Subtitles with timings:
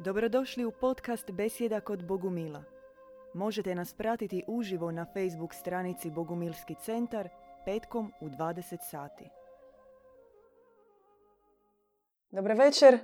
[0.00, 2.62] Dobrodošli u podcast Besjeda kod Bogumila.
[3.34, 7.28] Možete nas pratiti uživo na Facebook stranici Bogumilski centar
[7.64, 9.30] petkom u 20 sati.
[12.30, 12.98] Dobro večer.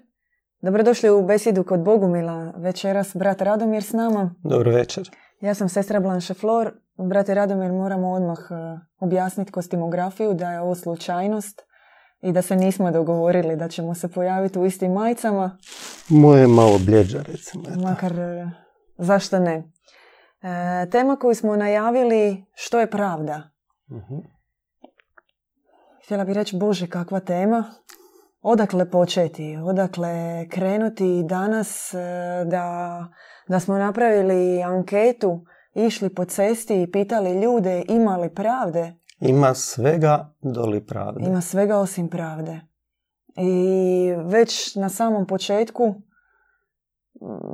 [0.61, 2.53] Dobrodošli u Besjedu kod Bogumila.
[2.57, 4.35] Večeras brat Radomir s nama.
[4.43, 5.11] Dobro večer.
[5.41, 6.73] Ja sam sestra Blanche Flor.
[6.97, 11.63] Brate Radomir, moramo odmah eh, objasniti kostimografiju da je ovo slučajnost
[12.25, 15.59] i da se nismo dogovorili da ćemo se pojaviti u istim majicama.
[16.09, 17.65] Moje je malo bljeđa, recimo.
[17.69, 17.81] eto.
[17.81, 18.51] Makar, e,
[18.99, 19.73] zašto ne?
[20.43, 23.51] E, tema koju smo najavili, što je pravda?
[23.91, 24.15] Mhm.
[26.05, 27.65] Htjela bih reći, Bože, kakva tema.
[28.43, 29.57] Odakle početi?
[29.65, 31.99] Odakle krenuti danas e,
[32.47, 32.99] da,
[33.49, 35.41] da smo napravili anketu,
[35.75, 38.95] išli po cesti i pitali ljude ima li pravde?
[39.29, 41.25] Ima svega doli pravde.
[41.27, 42.61] Ima svega osim pravde.
[43.37, 45.95] I već na samom početku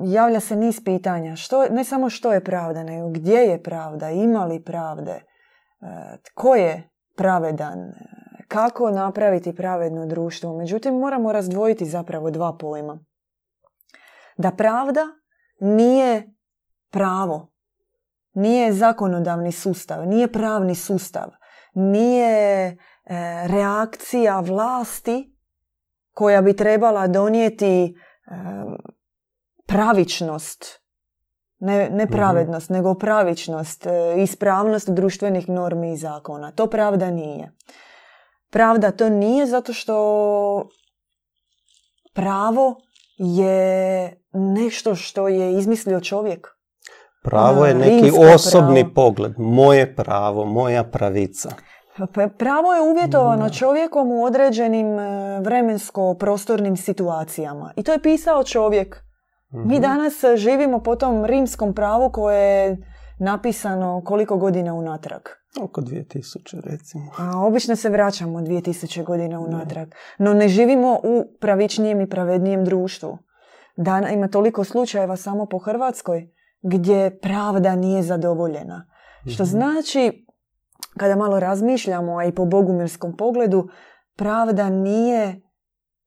[0.05, 1.37] javlja se niz pitanja.
[1.37, 5.23] Što, ne samo što je pravda, nego gdje je pravda, ima li pravde, e,
[6.23, 7.93] tko je pravedan, e,
[8.49, 10.57] kako napraviti pravedno društvo.
[10.57, 12.99] Međutim, moramo razdvojiti zapravo dva pojma.
[14.37, 15.01] Da pravda
[15.61, 16.35] nije
[16.91, 17.53] pravo,
[18.33, 21.40] nije zakonodavni sustav, nije pravni sustav,
[21.75, 22.77] nije e,
[23.47, 25.37] reakcija vlasti
[26.13, 27.91] koja bi trebala donijeti e,
[29.67, 30.81] pravičnost,
[31.59, 33.91] ne, ne pravednost, nego pravičnost, e,
[34.23, 36.53] ispravnost društvenih normi i zakona.
[36.53, 37.53] To pravda nije.
[38.51, 40.69] Pravda to nije zato što
[42.15, 42.81] pravo
[43.19, 46.60] je nešto što je izmislio čovjek.
[47.23, 48.95] Pravo je neki osobni pravo.
[48.97, 49.33] pogled.
[49.39, 51.51] Moje pravo, moja pravica.
[52.15, 57.73] Pa Pravo je uvjetovano čovjekom u određenim e, vremensko-prostornim situacijama.
[57.77, 59.03] I to je pisao čovjek.
[59.51, 59.83] Mi Mhm.
[59.83, 62.77] danas živimo po tom rimskom pravu koje je
[63.21, 65.21] napisano koliko godina unatrag.
[65.61, 67.05] Oko 2000, recimo.
[67.19, 69.89] A obično se vraćamo 2000 godina unatrag.
[70.19, 73.19] No ne živimo u pravičnijem i pravednijem društvu.
[73.77, 76.29] Dana ima toliko slučajeva samo po Hrvatskoj
[76.63, 78.87] gdje pravda nije zadovoljena.
[79.27, 79.51] Što Mhm.
[79.51, 80.27] znači,
[80.97, 83.69] kada malo razmišljamo, a i po bogumirskom pogledu,
[84.17, 85.41] pravda nije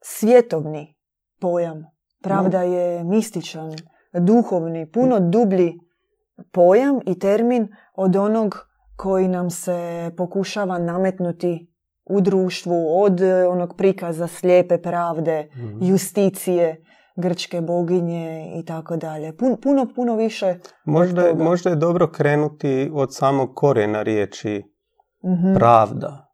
[0.01, 0.95] svjetovni
[1.39, 1.83] pojam.
[2.21, 3.71] Pravda je mističan,
[4.13, 5.73] duhovni, puno dublji
[6.51, 8.55] pojam i termin od onog
[8.95, 9.75] koji nam se
[10.17, 11.69] pokušava nametnuti
[12.05, 15.77] u društvu, od onog prikaza slijepe pravde, Mhm.
[15.83, 16.83] justicije,
[17.15, 19.31] grčke boginje i tako dalje.
[19.31, 20.55] Pun- Puno, puno više.
[20.85, 24.63] Možda je, možda je dobro krenuti od samog korijena riječi
[25.25, 25.53] Mhm.
[25.55, 26.29] pravda.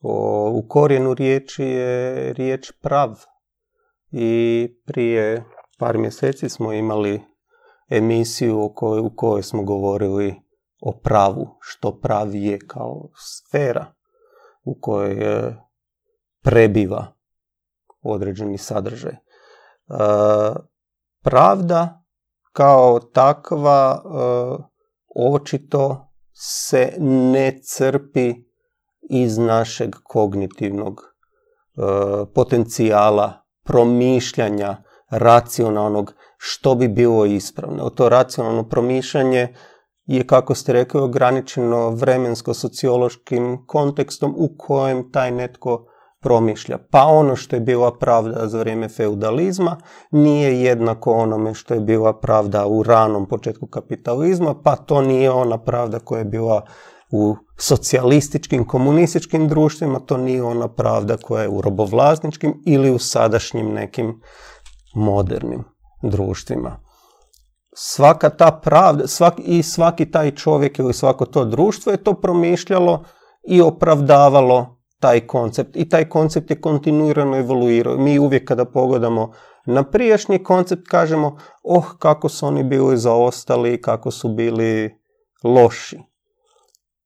[0.00, 3.24] O, u korijenu riječi je riječ prav.
[4.10, 5.44] I prije
[5.78, 7.22] par mjeseci smo imali
[7.88, 10.34] emisiju u kojoj, u kojoj smo govorili
[10.80, 13.86] o pravu, što prav je kao sfera
[14.64, 15.54] u kojoj e,
[16.42, 17.06] prebiva
[18.02, 19.12] određeni sadržaj.
[19.92, 20.54] E,
[21.22, 22.04] pravda
[22.52, 24.62] kao takva e,
[25.16, 28.34] očito se ne crpi
[29.10, 31.82] iz našeg kognitivnog e,
[32.34, 33.32] potencijala
[33.64, 34.76] promišljanja
[35.10, 37.90] racionalnog što bi bilo ispravno.
[37.90, 39.54] To racionalno promišljanje
[40.06, 45.86] je, kako ste rekli, ograničeno vremensko-sociološkim kontekstom u kojem taj netko
[46.22, 46.78] promišlja.
[46.90, 49.76] Pa ono što je bila pravda za vrijeme feudalizma
[50.10, 55.58] nije jednako onome što je bila pravda u ranom početku kapitalizma, pa to nije ona
[55.58, 56.66] pravda koja je bila
[57.12, 63.72] u socijalističkim, komunističkim društvima, to nije ona pravda koja je u robovlasničkim ili u sadašnjim
[63.72, 64.20] nekim
[64.94, 65.64] modernim
[66.02, 66.80] društvima.
[67.74, 73.04] Svaka ta pravda svak, i svaki taj čovjek ili svako to društvo je to promišljalo
[73.48, 75.76] i opravdavalo taj koncept.
[75.76, 77.96] I taj koncept je kontinuirano evoluirao.
[77.96, 79.32] Mi uvijek kada pogledamo
[79.66, 85.00] na prijašnji koncept kažemo oh kako su oni bili zaostali, kako su bili
[85.44, 85.98] loši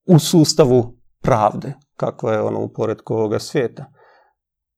[0.07, 3.85] u sustavu pravde, kakva je ono u poredku ovoga svijeta.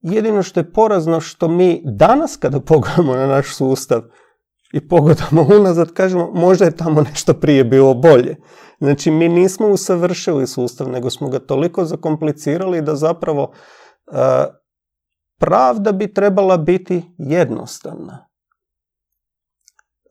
[0.01, 4.01] Jedino što je porazno što mi danas kada pogledamo na naš sustav
[4.73, 8.35] i pogledamo unazad, kažemo možda je tamo nešto prije bilo bolje.
[8.79, 14.45] Znači mi nismo usavršili sustav, nego smo ga toliko zakomplicirali da zapravo e,
[15.39, 18.27] pravda bi trebala biti jednostavna.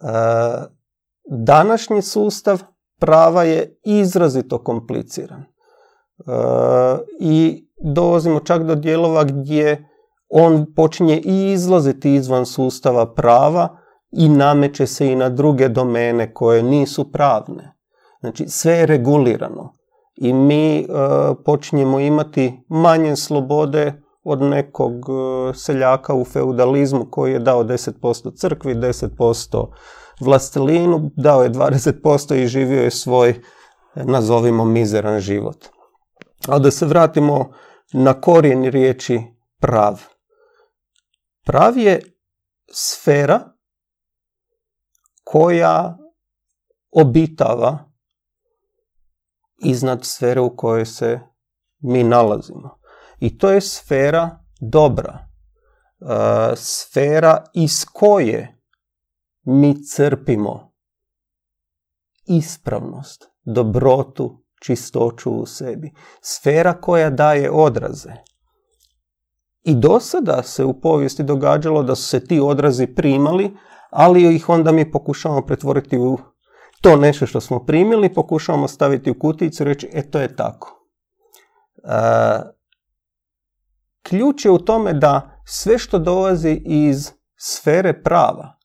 [0.00, 0.08] E,
[1.30, 2.62] današnji sustav
[2.98, 5.40] prava je izrazito kompliciran.
[5.40, 5.44] E,
[7.20, 9.88] I dolazimo čak do dijelova gdje
[10.28, 13.78] on počinje i izlaziti izvan sustava prava
[14.10, 17.74] i nameće se i na druge domene koje nisu pravne.
[18.20, 19.72] Znači sve je regulirano
[20.14, 20.86] i mi
[21.44, 24.92] počinjemo imati manje slobode od nekog
[25.54, 29.72] seljaka u feudalizmu koji je dao 10% crkvi, 10%
[30.20, 33.40] vlastelinu, dao je 20% i živio je svoj,
[33.94, 35.64] nazovimo, mizeran život.
[36.48, 37.52] Ali da se vratimo
[37.92, 39.20] na korijen riječi
[39.60, 40.02] prav.
[41.44, 42.00] Prav je
[42.72, 43.40] sfera
[45.30, 45.98] koja
[46.90, 47.78] obitava
[49.64, 51.20] iznad sfere u kojoj se
[51.78, 52.78] mi nalazimo.
[53.20, 55.18] I to je sfera dobra.
[55.18, 58.62] E, sfera iz koje
[59.42, 60.72] mi crpimo
[62.26, 65.92] ispravnost, dobrotu, čistoću u sebi.
[66.22, 68.12] Sfera koja daje odraze.
[69.62, 73.56] I do sada se u povijesti događalo da su se ti odrazi primali,
[73.90, 76.18] ali ih onda mi pokušavamo pretvoriti u
[76.80, 80.84] to nešto što smo primili, pokušavamo staviti u kuticu i reći, e to je tako.
[81.76, 81.90] E,
[84.02, 88.56] ključ je u tome da sve što dolazi iz sfere prava,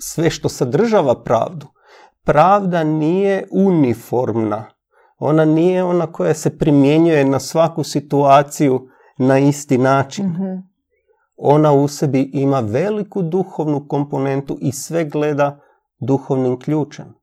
[0.00, 1.66] sve što sadržava pravdu,
[2.24, 4.64] pravda nije uniformna.
[5.18, 10.26] Ona nije ona koja se primjenjuje na svaku situaciju na isti način.
[10.26, 10.75] Mhm.
[11.36, 15.60] Ona u sebi ima veliku duhovnu komponentu i sve gleda
[15.98, 17.14] duhovnim ključem.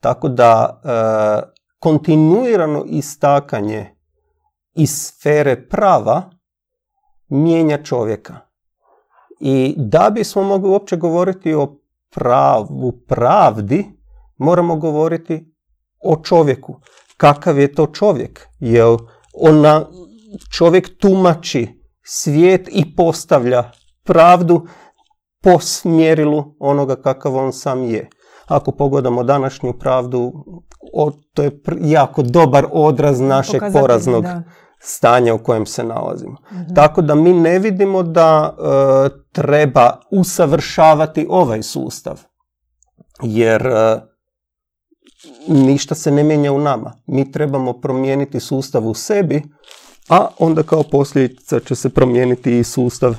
[0.00, 3.94] Tako da e, kontinuirano istakanje
[4.74, 6.30] iz sfere prava
[7.28, 8.36] mijenja čovjeka.
[9.40, 11.80] I da bismo mogli uopće govoriti o
[12.14, 13.86] pravu, pravdi,
[14.36, 15.54] moramo govoriti
[16.04, 16.80] o čovjeku.
[17.16, 18.48] Kakav je to čovjek?
[18.60, 18.96] Jel
[19.32, 19.86] ona,
[20.50, 21.77] čovjek tumači
[22.10, 23.70] svijet i postavlja
[24.04, 24.66] pravdu
[25.42, 28.08] po smjerilu onoga kakav on sam je.
[28.46, 30.32] Ako pogledamo današnju pravdu,
[31.34, 34.24] to je jako dobar odraz našeg poraznog
[34.78, 36.36] stanja u kojem se nalazimo.
[36.52, 36.74] Mhm.
[36.74, 42.20] Tako da mi ne vidimo da e, treba usavršavati ovaj sustav.
[43.22, 44.00] Jer e,
[45.48, 46.92] ništa se ne mijenja u nama.
[47.06, 49.42] Mi trebamo promijeniti sustav u sebi,
[50.08, 53.16] a onda kao posljedica će se promijeniti i sustav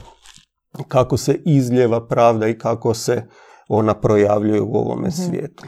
[0.87, 3.23] kako se izljeva pravda i kako se
[3.67, 5.11] ona projavljuje u ovome mhm.
[5.11, 5.63] svijetu.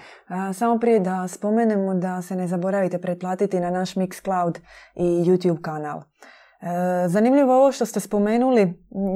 [0.53, 4.59] samo prije da spomenemo da se ne zaboravite pretplatiti na naš Mixcloud
[4.95, 6.01] i YouTube kanal.
[7.07, 8.73] Zanimljivo ovo što ste spomenuli,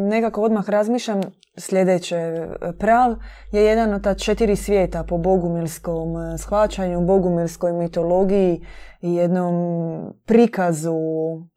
[0.10, 1.22] nekako odmah razmišljam
[1.58, 2.48] sljedeće.
[2.80, 3.16] Prav
[3.52, 8.66] je jedan od ta četiri svijeta po bogumilskom e, shvaćanju, bogumilskoj mitologiji
[9.02, 9.56] i jednom
[10.26, 10.96] prikazu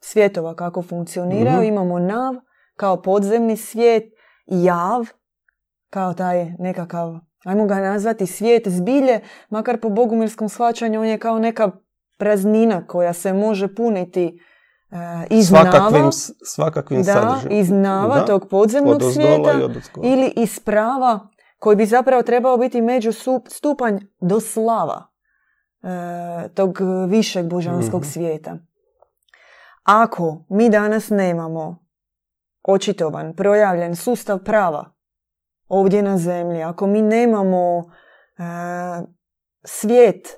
[0.01, 1.59] svjetova kako funkcioniraju.
[1.59, 1.67] Mhm.
[1.67, 2.35] Imamo nav
[2.77, 4.05] kao podzemni svijet,
[4.47, 5.07] jav
[5.91, 7.15] kao taj nekakav,
[7.45, 9.21] ajmo ga nazvati svijet zbilje,
[9.51, 11.71] makar po bogumirskom shvaćanju on je kao neka
[12.19, 14.39] praznina koja se može puniti
[14.91, 14.99] uh,
[15.31, 16.11] iz svakakvim,
[16.45, 19.53] svakakvim da, iz nava tog podzemnog svijeta
[20.03, 23.11] ili iz prava koji bi zapravo trebao biti među
[23.49, 25.07] stupanj do slava
[25.83, 28.57] uh, tog višeg božanskog mm svijeta.
[29.83, 31.79] Ako mi danas nemamo
[32.63, 34.99] očitovan, projavljen sustav prava
[35.69, 38.43] ovdje na zemlji, ako mi nemamo e,
[39.65, 40.29] svijet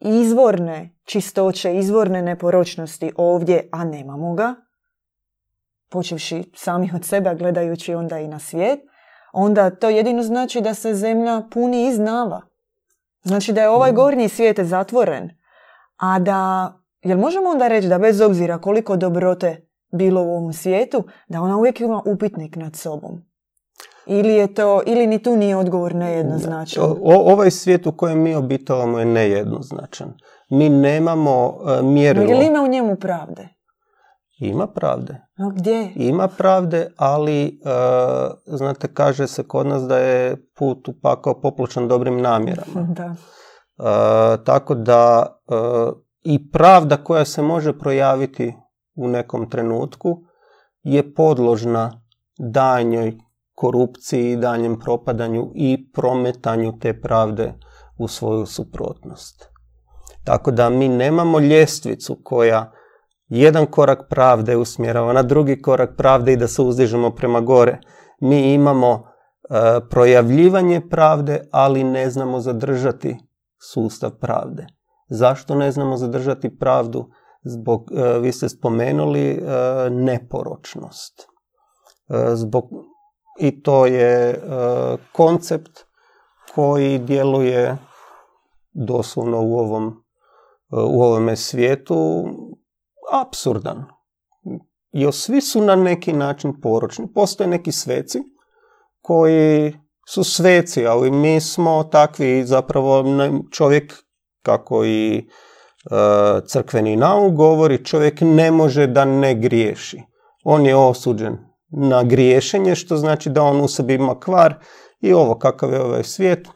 [0.00, 4.54] izvorne čistoće, izvorne neporočnosti ovdje, a nemamo ga,
[5.90, 8.80] počevši sami od sebe, gledajući onda i na svijet,
[9.32, 12.42] onda to jedino znači da se zemlja puni iz nava.
[13.22, 13.94] Znači da je ovaj mm.
[13.94, 15.30] gornji svijet zatvoren.
[15.96, 21.04] A da, jel možemo onda reći da bez obzira koliko dobrote bilo u ovom svijetu,
[21.28, 23.27] da ona uvijek ima upitnik nad sobom.
[24.08, 26.84] Ili je to, ili ni tu nije odgovor nejednoznačan?
[26.84, 30.14] O, ovaj svijet u kojem mi obitavamo je nejednoznačan.
[30.50, 32.32] Mi nemamo uh, mjerilo.
[32.32, 33.48] Ili ima u njemu pravde?
[34.38, 35.20] Ima pravde.
[35.36, 35.92] No gdje?
[35.94, 37.50] Ima pravde, ali e,
[38.46, 42.86] znate, kaže se kod nas da je put upakao popločan dobrim namjerama.
[42.88, 43.14] da.
[43.14, 45.26] E, tako da
[46.22, 48.54] i pravda koja se može projaviti
[48.96, 50.18] u nekom trenutku
[50.82, 52.00] je podložna
[52.38, 53.18] danjoj
[53.58, 57.54] korupciji, danjem propadanju i prometanju te pravde
[57.98, 59.48] u svoju suprotnost.
[60.24, 62.72] Tako da mi nemamo ljestvicu koja
[63.28, 67.80] jedan korak pravde usmjerava na drugi korak pravde i da se uzdižemo prema gore.
[68.20, 69.00] Mi imamo e,
[69.90, 73.16] projavljivanje pravde, ali ne znamo zadržati
[73.72, 74.66] sustav pravde.
[75.08, 77.08] Zašto ne znamo zadržati pravdu?
[77.42, 79.40] Zbog, e, vi ste spomenuli e,
[79.90, 81.28] neporočnost.
[82.34, 82.64] Zbog
[83.38, 84.38] i to je e,
[85.12, 85.84] koncept
[86.54, 87.76] koji djeluje
[88.72, 90.04] doslovno u ovom
[90.70, 92.24] u ovome svijetu
[93.12, 93.84] apsurdan.
[94.92, 97.12] Jer svi su na neki način poročni.
[97.14, 98.18] Postoje neki sveci
[99.00, 99.74] koji
[100.08, 103.04] su sveci, ali mi smo takvi zapravo
[103.52, 103.94] čovjek
[104.42, 105.24] kako i e,
[106.46, 110.02] crkveni nauk govori, čovjek ne može da ne griješi.
[110.44, 114.54] On je osuđen na griješenje, što znači da on u sebi ima kvar
[115.00, 116.48] i ovo kakav je ovaj svijet,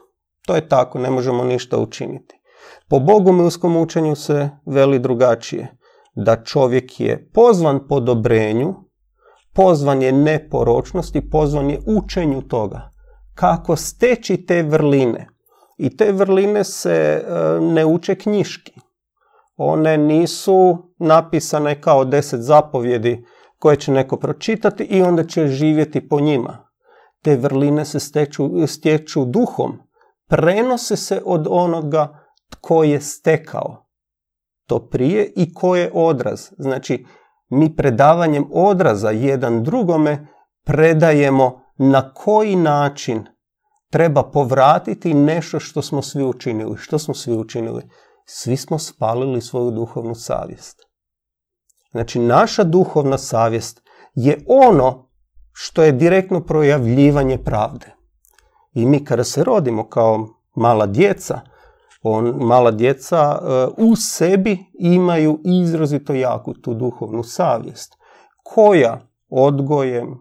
[0.47, 2.35] to je tako, ne možemo ništa učiniti.
[2.89, 5.77] Po bogumilskom učenju se veli drugačije,
[6.15, 8.75] da čovjek je pozvan po dobrenju,
[9.55, 12.91] pozvan je neporočnosti, pozvan je učenju toga.
[13.35, 15.29] Kako steći te vrline.
[15.79, 18.73] I te vrline se e, ne uče knjiški.
[19.57, 23.25] One nisu napisane kao deset zapovjedi
[23.63, 26.69] koje će neko pročitati i onda će živjeti po njima.
[27.23, 28.01] Te vrline se
[28.67, 29.79] stječu duhom.
[30.29, 33.87] Prenose se od onoga tko je stekao
[34.67, 36.51] to prije i ko je odraz.
[36.59, 37.07] Znači,
[37.49, 40.27] mi predavanjem odraza jedan drugome
[40.65, 43.25] predajemo na koji način
[43.91, 46.77] treba povratiti nešto što smo svi učinili.
[46.77, 47.83] Što smo svi učinili?
[48.27, 50.92] Svi smo spalili svoju duhovnu savjest.
[51.93, 53.83] Znači, naša duhovna savjest
[54.15, 55.09] je ono
[55.53, 57.95] što je direktno projavljivanje pravde.
[58.73, 61.41] I mi kada se rodimo kao mala djeca,
[62.03, 67.95] on, mala djeca e, u sebi imaju izrazito jaku tu duhovnu savjest,
[68.43, 70.19] koja odgojem,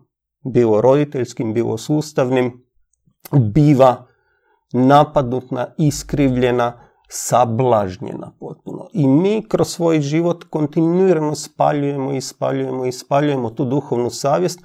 [0.54, 2.66] bilo roditeljskim, bilo sustavnim,
[3.32, 4.06] biva
[4.74, 6.81] napadnutna, iskrivljena,
[7.13, 8.88] sablažnjena potpuno.
[8.94, 14.60] I mi kroz svoj život kontinuirano spaljujemo i spaljujemo i spaljujemo tu duhovnu savjest,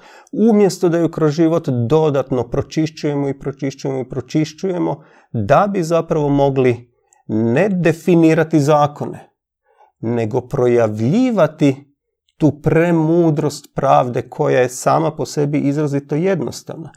[0.51, 6.93] umjesto da ju kroz život dodatno pročišćujemo i pročišćujemo i pročišćujemo, da bi zapravo mogli
[7.27, 9.29] ne definirati zakone,
[9.99, 11.95] nego projavljivati
[12.37, 16.91] tu premudrost pravde koja je sama po sebi izrazito jednostavna.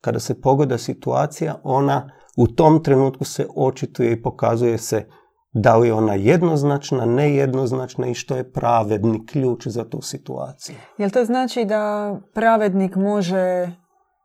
[0.00, 5.06] Kada se pogoda situacija, ona u tom trenutku se očituje i pokazuje se
[5.52, 10.76] da li je ona jednoznačna, nejednoznačna i što je pravedni ključ za tu situaciju.
[10.98, 13.70] Jel to znači da pravednik može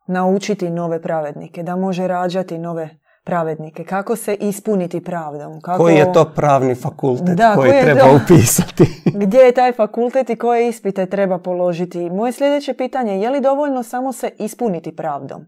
[0.08, 2.90] naučiti nove pravednike, da može rađati nove
[3.24, 5.62] pravednike, kako se ispuniti pravdom.
[5.62, 5.84] Kako...
[5.84, 8.84] Koji je to pravni fakultet da, koji, treba upisati?
[9.24, 12.10] Gdje je taj fakultet i koje ispite treba položiti?
[12.10, 15.42] Moje sljedeće pitanje je li dovoljno samo se ispuniti pravdom?
[15.42, 15.46] E,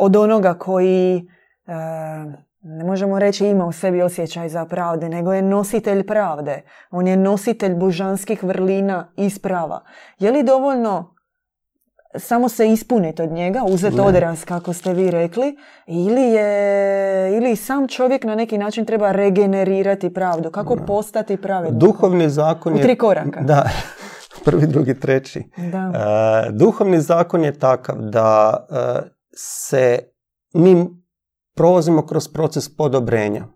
[0.00, 1.22] od onoga koji,
[2.62, 6.62] ne možemo reći ima u sebi osjećaj za pravde, nego je nositelj pravde.
[6.90, 9.84] On je nositelj božanskih vrlina i sprava.
[10.18, 11.14] Je li dovoljno
[12.18, 17.88] samo se ispuniti od njega, uzeti odraz kako ste vi rekli, ili je ili sam
[17.88, 21.80] čovjek na neki način treba regenerirati pravdu, kako postati pravednik.
[21.80, 22.80] Duhovni zakon je...
[22.80, 23.40] U tri koraka.
[23.40, 23.68] Da,
[24.44, 25.42] prvi, drugi, treći.
[25.56, 25.92] Da.
[26.48, 29.98] E, duhovni zakon je takav da e, se
[30.54, 31.01] mi
[31.54, 33.46] prolazimo kroz proces podobrenja.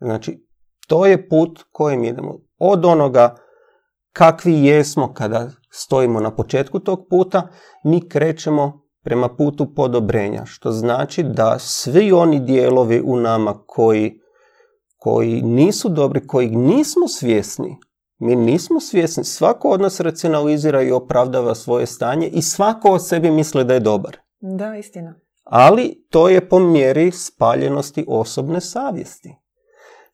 [0.00, 0.46] Znači,
[0.88, 2.40] to je put kojim idemo.
[2.58, 3.36] Od onoga
[4.12, 7.48] kakvi jesmo kada stojimo na početku tog puta,
[7.84, 14.20] mi krećemo prema putu podobrenja, što znači da svi oni dijelovi u nama koji,
[14.96, 17.76] koji nisu dobri, koji nismo svjesni,
[18.18, 23.30] mi nismo svjesni, svako od nas racionalizira i opravdava svoje stanje i svako o sebi
[23.30, 24.16] misli da je dobar.
[24.40, 25.14] Da, istina.
[25.50, 29.36] Ali to je po mjeri spaljenosti osobne savjesti.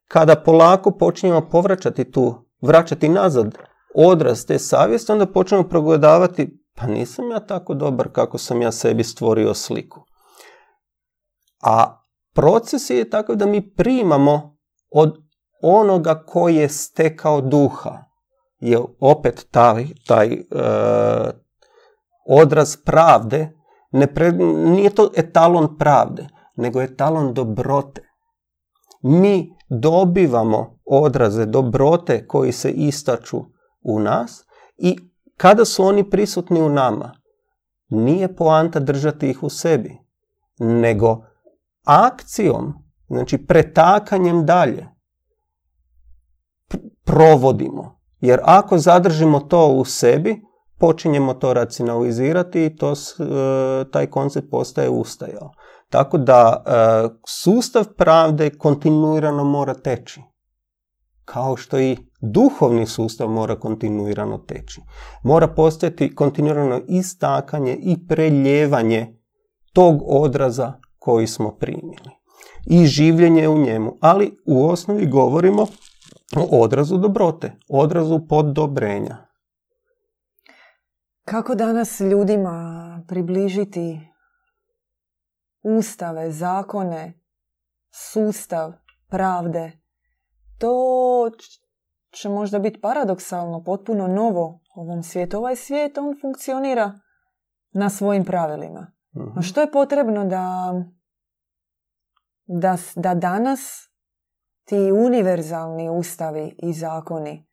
[0.09, 3.59] Kada polako počinjemo povraćati tu, vraćati nazad
[3.95, 9.05] odraz te savjesti, onda počnemo progledavati, pa nisam ja tako dobar kako sam ja sebi
[9.05, 10.05] stvorio sliku.
[11.63, 12.03] A
[12.35, 14.57] proces je takav da mi primamo
[14.91, 15.17] od
[15.63, 17.99] onoga koji je stekao duha.
[18.59, 20.41] Je opet taj, taj e,
[22.27, 23.56] odraz pravde,
[23.97, 24.33] ne
[24.73, 28.03] nije to etalon pravde, nego etalon dobrote.
[29.03, 33.45] Mi dobivamo odraze dobrote koji se istaču
[33.83, 34.45] u nas
[34.77, 34.99] i
[35.37, 37.13] kada su oni prisutni u nama,
[37.89, 39.99] nije poanta držati ih u sebi,
[40.59, 41.25] nego
[41.85, 42.75] akcijom,
[43.09, 44.87] znači pretakanjem dalje,
[47.05, 48.01] provodimo.
[48.21, 50.43] Jer ako zadržimo to u sebi,
[50.79, 52.95] počinjemo to racionalizirati i to, e,
[53.91, 55.51] taj koncept postaje ustajao.
[55.91, 56.71] Tako da e,
[57.29, 60.21] sustav pravde kontinuirano mora teći
[61.27, 64.81] kao što i duhovni sustav mora kontinuirano teći.
[65.23, 69.19] Mora postojati kontinuirano istakanje i preljevanje
[69.73, 72.17] tog odraza koji smo primili.
[72.67, 73.97] i življenje u njemu.
[74.01, 75.67] Ali u osnovi govorimo
[76.37, 79.26] o odrazu dobrote, odrazu podobrenja.
[81.27, 84.01] Kako danas ljudima približiti
[85.63, 87.21] ustave, zakone,
[87.91, 88.73] sustav
[89.09, 89.73] pravde?
[90.59, 91.31] To
[92.11, 95.37] će možda biti paradoksalno, potpuno novo ovom svijetu.
[95.37, 96.93] Ovaj svijet, on funkcionira
[97.73, 98.93] na svojim pravilima.
[99.17, 99.41] Mhm.
[99.41, 100.75] što je potrebno da,
[102.47, 103.91] da, da danas
[104.65, 107.47] ti univerzalni ustavi i zakoni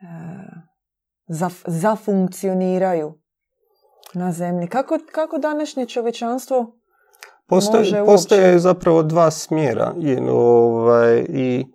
[0.00, 0.69] e,
[1.30, 3.18] zaf, zafunkcioniraju
[4.14, 4.68] na zemlji?
[4.68, 6.76] Kako, kako današnje čovečanstvo
[7.46, 11.66] Postoje, može postoje zapravo dva smjera i, ovaj, i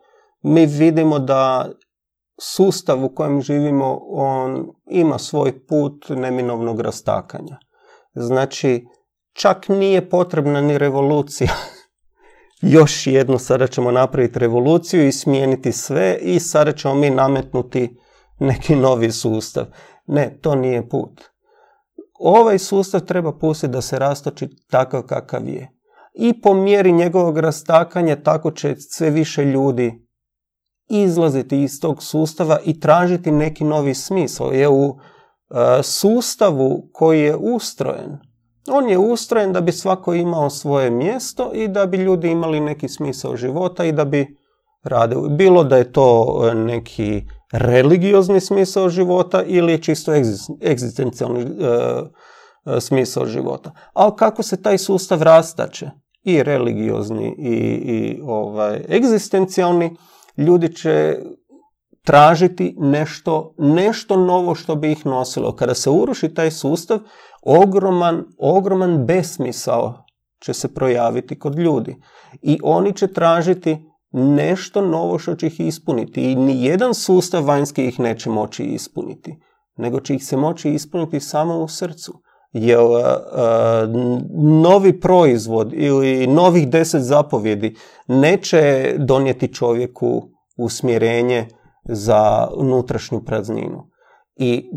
[0.42, 1.70] mi vidimo da
[2.42, 7.58] sustav u kojem živimo on ima svoj put neminovnog rastakanja.
[8.14, 8.86] Znači,
[9.34, 11.52] čak nije potrebna ni revolucija.
[12.76, 17.98] Još jednu sada ćemo napraviti revoluciju i smijeniti sve i sada ćemo mi nametnuti
[18.40, 19.66] neki novi sustav.
[20.08, 21.22] Ne, to nije put.
[22.20, 25.72] Ovaj sustav treba pustiti da se rastoči takav kakav je.
[26.14, 30.06] I po mjeri njegovog rastakanja tako će sve više ljudi
[30.90, 34.52] izlaziti iz tog sustava i tražiti neki novi smisao.
[34.52, 34.98] Je u
[35.50, 38.18] e, sustavu koji je ustrojen,
[38.72, 42.90] on je ustrojen da bi svako imao svoje mjesto i da bi ljudi imali neki
[42.90, 44.38] smisao života i da bi
[44.84, 45.30] radili.
[45.30, 50.12] Bilo da je to e, neki religiozni smisao života ili je čisto
[50.62, 51.46] egzistencijalni e,
[52.76, 53.72] e, smisao života.
[53.94, 55.90] Ali kako se taj sustav rastače,
[56.26, 57.56] i religiozni i,
[57.94, 59.96] i ovaj, egzistencijalni,
[60.38, 61.18] ljudi će
[62.04, 65.56] tražiti nešto, nešto novo što bi ih nosilo.
[65.56, 67.00] Kada se uruši taj sustav,
[67.42, 70.06] ogroman, ogroman besmisao
[70.40, 71.96] će se projaviti kod ljudi.
[72.42, 73.86] I oni će tražiti
[74.18, 76.32] nešto novo što će ih ispuniti.
[76.32, 79.40] I ni jedan sustav vanjski ih neće moći ispuniti.
[79.78, 82.22] Nego će ih se moći ispuniti samo u srcu.
[82.52, 82.92] Jer uh,
[84.62, 87.76] novi proizvod ili novih deset zapovjedi
[88.08, 91.48] neće donijeti čovjeku usmjerenje
[91.84, 93.90] za unutrašnju prazninu.
[94.36, 94.70] I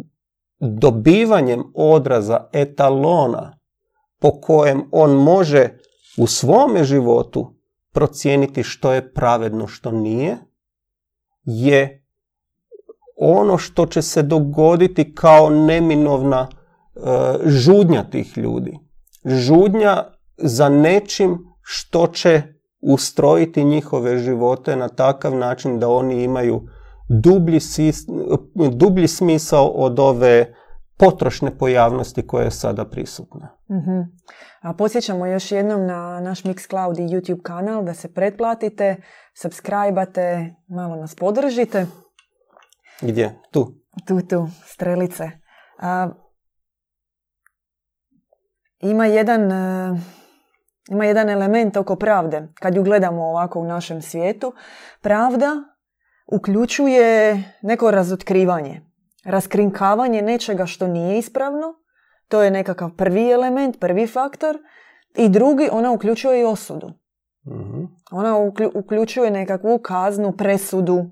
[0.61, 3.59] dobivanjem odraza etalona
[4.21, 5.69] po kojem on može
[6.19, 7.58] u svome životu
[7.93, 10.39] procijeniti što je pravedno, što nije,
[11.45, 12.05] je
[13.17, 17.01] ono što će se dogoditi kao neminovna e,
[17.45, 18.79] žudnja tih ljudi.
[19.25, 20.05] Žudnja
[20.37, 22.43] za nečim što će
[22.81, 26.69] ustrojiti njihove živote na takav način da oni imaju
[27.09, 27.61] dublji,
[28.73, 30.55] dublji smisao od ove
[30.97, 33.58] potrošne pojavnosti koja je sada prisutna.
[33.69, 34.07] Uh
[34.61, 38.97] A podsjećamo još jednom na naš Mixcloud i YouTube kanal da se pretplatite,
[39.35, 40.07] subscribe
[40.69, 41.87] malo nas podržite.
[43.01, 43.35] Gdje?
[43.51, 43.75] Tu?
[44.07, 45.31] Tu, tu, strelice.
[45.79, 46.09] A,
[48.81, 49.53] ima jedan...
[49.53, 50.01] E,
[50.91, 52.49] ima jedan element oko pravde.
[52.55, 54.53] Kad ju gledamo ovako u našem svijetu,
[55.01, 55.47] pravda
[56.33, 58.81] uključuje neko razotkrivanje,
[59.25, 61.75] raskrinkavanje nečega što nije ispravno,
[62.29, 64.59] to je nekakav prvi element, prvi faktor,
[65.17, 66.91] i drugi, ona uključuje i osudu.
[67.47, 67.85] Mhm.
[68.11, 68.37] Ona
[68.75, 71.05] uključuje nekakvu kaznu, presudu,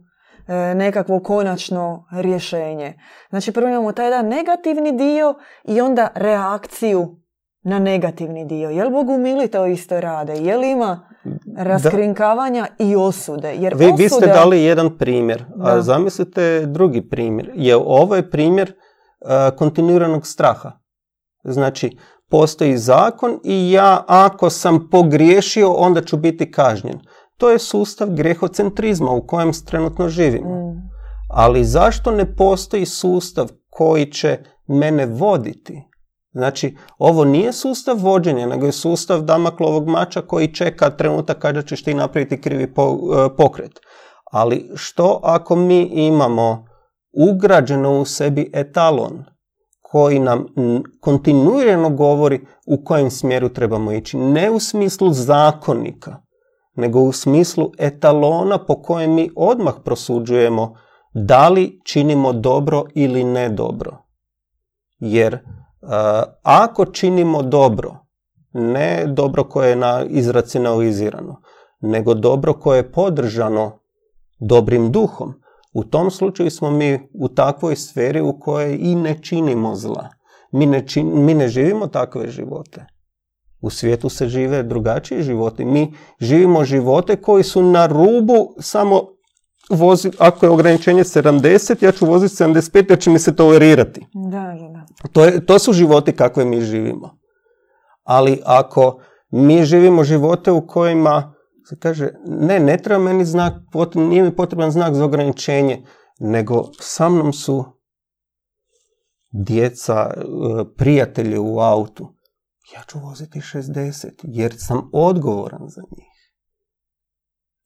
[0.48, 2.94] e, nekakvo konačno rješenje.
[3.30, 7.16] Znači prvo imamo taj jedan negativni dio i onda reakciju
[7.62, 8.70] na negativni dio.
[8.70, 10.32] Jel Bogu mili to isto rade?
[10.32, 11.08] Jel ima
[11.56, 13.54] raskrinkavanja i osude?
[13.54, 17.50] Jer vi, vi ste dali jedan primjer, a zamislite drugi primjer.
[17.54, 20.72] Je ovo je primjer uh, kontinuiranog straha.
[21.46, 21.96] Znači,
[22.30, 26.98] postoji zakon i ja ako sam pogriješio, onda ću biti kažnjen.
[27.36, 30.48] To je sustav grehocentrizma u kojem trenutno živimo.
[30.48, 30.76] Mm.
[31.28, 35.82] Ali zašto ne postoji sustav koji će mene voditi?
[36.32, 41.84] Znači, ovo nije sustav vođenja, nego je sustav damaklovog mača koji čeka trenutak kada ćeš
[41.84, 42.66] ti napraviti krivi e,
[43.36, 43.80] pokret.
[44.32, 46.66] Ali što ako mi imamo
[47.30, 49.24] ugrađeno u sebi etalon
[49.90, 50.46] koji nam
[51.00, 54.16] kontinuirano govori u kojem smjeru trebamo ići.
[54.16, 56.16] Ne u smislu zakonika,
[56.74, 60.74] nego u smislu etalona po kojem mi odmah prosuđujemo
[61.14, 63.96] da li činimo dobro ili ne dobro.
[64.98, 65.38] Jer
[66.42, 67.96] ako činimo dobro,
[68.52, 71.42] ne dobro koje je na, izracionalizirano,
[71.80, 73.78] nego dobro koje je podržano
[74.40, 75.34] dobrim duhom,
[75.76, 80.08] u tom slučaju smo mi u takvoj sferi u kojoj i ne činimo zla.
[80.52, 82.86] Mi ne, mi ne živimo takve živote.
[83.60, 85.64] U svijetu se žive drugačiji životi.
[85.64, 89.02] Mi živimo živote koji su na rubu samo
[89.70, 94.06] vozi, ako je ograničenje 70, ja ću voziti 75 jer će mi se tolerirati.
[94.14, 97.18] Da, da, To, je, to su životi kakve mi živimo.
[98.02, 101.35] Ali ako mi živimo živote u kojima
[101.68, 103.52] se kaže, ne, ne treba meni znak,
[103.94, 105.82] nije mi potreban znak za ograničenje,
[106.18, 107.64] nego sa mnom su
[109.30, 110.22] djeca, e,
[110.76, 112.14] prijatelji u autu.
[112.74, 116.32] Ja ću voziti 60 jer sam odgovoran za njih.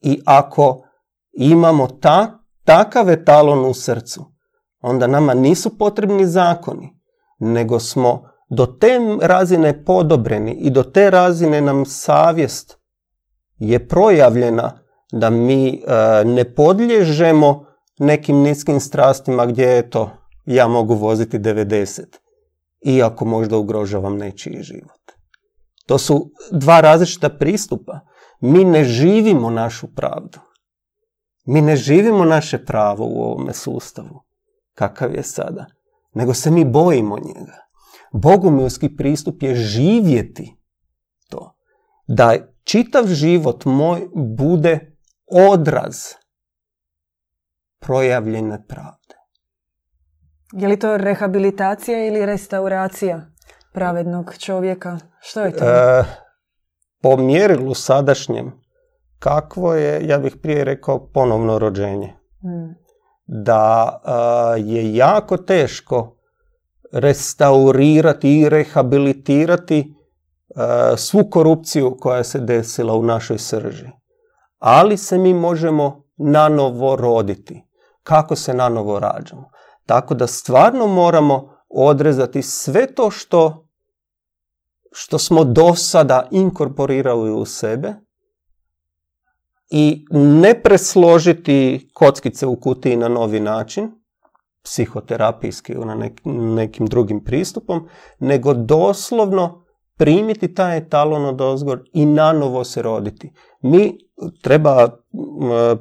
[0.01, 0.83] I ako
[1.33, 4.25] imamo ta, takav etalon u srcu,
[4.81, 7.01] onda nama nisu potrebni zakoni,
[7.39, 12.80] nego smo do te razine podobreni i do te razine nam savjest
[13.61, 14.79] je projavljena
[15.13, 17.67] da mi e, ne podliježemo
[17.99, 20.11] nekim niskim strastima gdje je to
[20.47, 22.05] ja mogu voziti 90
[22.81, 25.01] iako možda ugrožavam nečiji život.
[25.87, 28.01] To su dva različita pristupa.
[28.41, 30.39] Mi ne živimo našu pravdu.
[31.45, 34.23] Mi ne živimo naše pravo u ovome sustavu,
[34.75, 35.67] kakav je sada,
[36.15, 37.57] nego se mi bojimo njega.
[38.13, 40.57] Bogumilski pristup je živjeti
[41.29, 41.57] to.
[42.07, 44.97] Da čitav život moj bude
[45.27, 45.97] odraz
[47.81, 49.15] projavljene pravde.
[50.53, 53.27] Je li to rehabilitacija ili restauracija
[53.73, 54.99] pravednog čovjeka?
[55.21, 55.65] Što je to?
[55.65, 56.05] E,
[57.03, 58.53] po mjerilu sadašnjem,
[59.19, 62.15] kakvo je, ja bih prije rekao, ponovno rođenje.
[62.41, 62.75] Hmm.
[63.27, 66.17] Da e, je jako teško
[66.93, 69.95] restaurirati i rehabilitirati
[70.97, 73.89] svu korupciju koja se desila u našoj srži.
[74.59, 77.67] Ali se mi možemo nanovo roditi.
[78.03, 79.51] Kako se nanovo rađamo?
[79.87, 83.69] Tako da stvarno moramo odrezati sve to što,
[84.93, 87.95] što smo do sada inkorporirali u sebe
[89.71, 93.91] i ne presložiti kockice u kutiji na novi način,
[94.63, 99.65] psihoterapijski ili na nekim drugim pristupom, nego doslovno
[100.01, 103.33] primiti taj etalon od ozgor i nanovo se roditi.
[103.63, 103.99] Mi
[104.43, 104.89] treba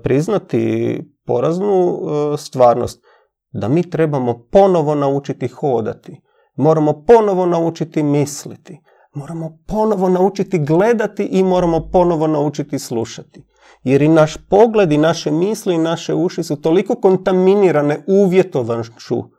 [0.03, 1.99] priznati poraznu
[2.34, 3.03] e, stvarnost
[3.51, 6.21] da mi trebamo ponovo naučiti hodati,
[6.55, 8.79] moramo ponovo naučiti misliti,
[9.13, 13.43] moramo ponovo naučiti gledati i moramo ponovo naučiti slušati.
[13.84, 19.38] Jer i naš pogled i naše misli i naše uši su toliko kontaminirane uvjetovanošću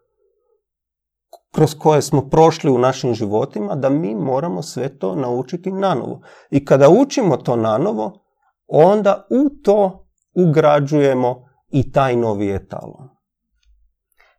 [1.55, 6.21] kroz koje smo prošli u našim životima, da mi moramo sve to naučiti nanovo.
[6.51, 8.13] I kada učimo to nanovo,
[8.67, 13.09] onda u to ugrađujemo i taj novi etalon.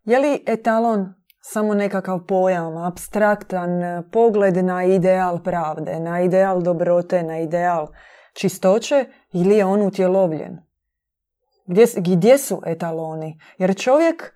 [0.03, 3.69] Je li etalon samo nekakav pojam, abstraktan
[4.11, 7.87] pogled na ideal pravde, na ideal dobrote, na ideal
[8.33, 10.57] čistoće ili je on utjelovljen?
[11.67, 13.39] Gdje, gdje su etaloni?
[13.57, 14.33] Jer čovjek,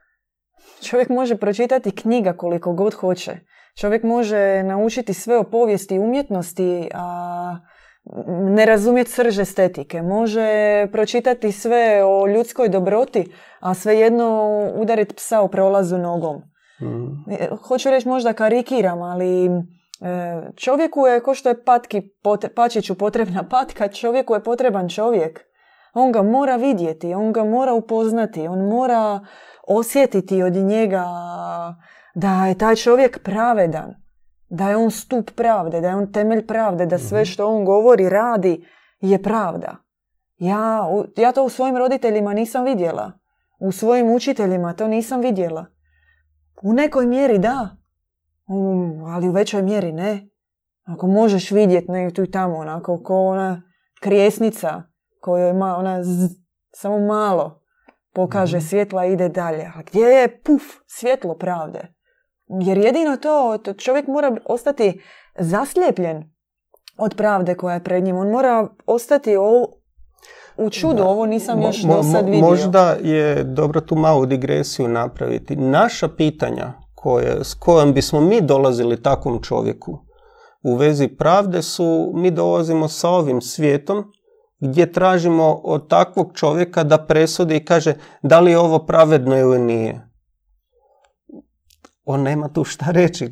[0.82, 3.38] čovjek može pročitati knjiga koliko god hoće.
[3.80, 7.58] Čovjek može naučiti sve o povijesti i umjetnosti, a
[8.56, 10.48] ne razumjeti srž estetike, može
[10.92, 16.42] pročitati sve o ljudskoj dobroti, a svejedno udariti psa u prolazu nogom.
[16.82, 17.32] Mm.
[17.32, 19.52] E, hoću reći možda karikiram, ali e,
[20.56, 22.02] čovjeku je, ko što je patki,
[22.56, 25.40] pačiću potrebna patka, čovjeku je potreban čovjek.
[25.98, 29.20] On ga mora vidjeti, on ga mora upoznati, on mora
[29.68, 31.06] osjetiti od njega
[32.16, 34.06] da je taj čovjek pravedan
[34.50, 37.26] da je on stup pravde, da je on temelj pravde, da sve mhm.
[37.26, 38.66] što on govori, radi
[39.02, 39.76] je pravda.
[40.38, 43.12] Ja, ja to u svojim roditeljima nisam vidjela.
[43.60, 45.66] U svojim učiteljima to nisam vidjela.
[46.64, 47.70] U nekoj mjeri da,
[49.08, 50.30] ali u većoj mjeri ne.
[50.84, 53.62] Ako možeš vidjeti ne, tu i tamo, onako ko ona
[54.02, 54.84] krijesnica
[55.26, 56.00] kojoj ma, ona
[56.72, 57.62] samo malo
[58.14, 58.66] pokaže mhm.
[58.66, 59.72] svjetla i ide dalje.
[59.76, 61.94] A gdje je puf, svjetlo pravde?
[62.62, 65.02] Jer jedino to, čovjek mora ostati
[65.40, 66.24] zaslijepljen
[66.98, 68.18] od pravde koja je pred njim.
[68.18, 69.38] On mora ostati
[70.58, 72.50] u čudu, ovo nisam još do sad vidio.
[72.50, 75.56] Možda je dobro tu malu digresiju napraviti.
[75.56, 80.00] Naša pitanja koje, s kojom bismo mi dolazili takvom čovjeku
[80.64, 84.04] u vezi pravde su, mi dolazimo sa ovim svijetom
[84.60, 89.60] gdje tražimo od takvog čovjeka da presudi i kaže da li je ovo pravedno ili
[89.60, 90.16] nije
[92.06, 93.30] on nema tu šta reći.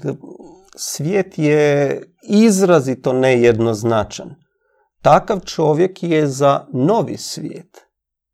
[0.76, 4.36] Svijet je izrazito nejednoznačan.
[5.02, 7.78] Takav čovjek je za novi svijet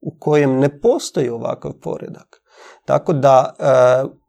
[0.01, 2.41] u kojem ne postoji ovakav poredak.
[2.85, 3.63] Tako da e,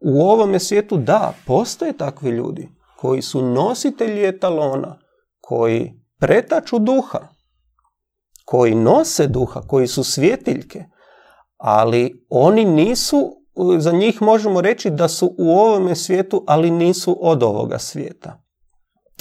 [0.00, 4.98] u ovome svijetu da, postoje takvi ljudi koji su nositelji etalona,
[5.40, 7.18] koji pretaču duha,
[8.50, 10.84] koji nose duha, koji su svjetiljke,
[11.56, 13.36] ali oni nisu,
[13.78, 18.42] za njih možemo reći da su u ovome svijetu, ali nisu od ovoga svijeta.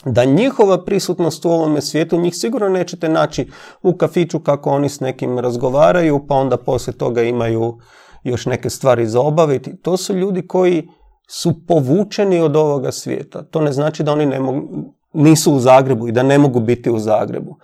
[0.06, 3.50] Da njihova prisutnost u ovome svijetu, njih sigurno nećete naći
[3.82, 7.78] u kafiću kako oni s nekim razgovaraju, pa onda poslije toga imaju
[8.24, 9.82] još neke stvari za obaviti.
[9.82, 10.88] To su ljudi koji
[11.28, 13.44] su povučeni od ovoga svijeta.
[13.44, 14.68] To ne znači da oni ne mogu,
[15.14, 17.56] nisu u Zagrebu i da ne mogu biti u Zagrebu.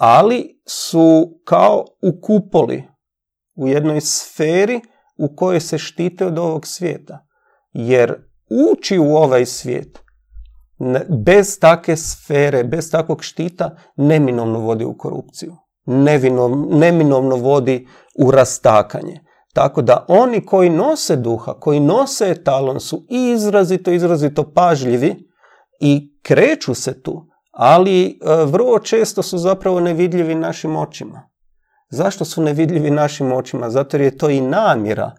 [0.00, 2.84] Ali su kao u kupoli,
[3.54, 4.80] u jednoj sferi
[5.18, 7.26] u kojoj se štite od ovog svijeta.
[7.72, 8.14] Jer
[8.72, 9.98] ući u ovaj svijet
[11.24, 15.56] bez takve sfere, bez takvog štita, neminovno vodi u korupciju.
[16.70, 17.86] neminovno vodi
[18.18, 19.20] u rastakanje.
[19.54, 25.28] Tako da oni koji nose duha, koji nose etalon su izrazito, izrazito pažljivi
[25.80, 31.28] i kreću se tu, ali e, vrlo često su zapravo nevidljivi našim očima.
[31.90, 33.70] Zašto su nevidljivi našim očima?
[33.70, 35.12] Zato jer je to i namjera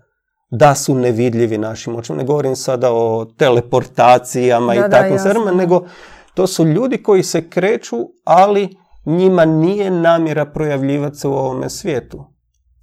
[0.51, 2.17] da su nevidljivi našim očima.
[2.17, 5.85] Ne govorim sada o teleportacijama i takvim stvarima, nego
[6.33, 12.25] to su ljudi koji se kreću, ali njima nije namjera projavljivati se u ovome svijetu.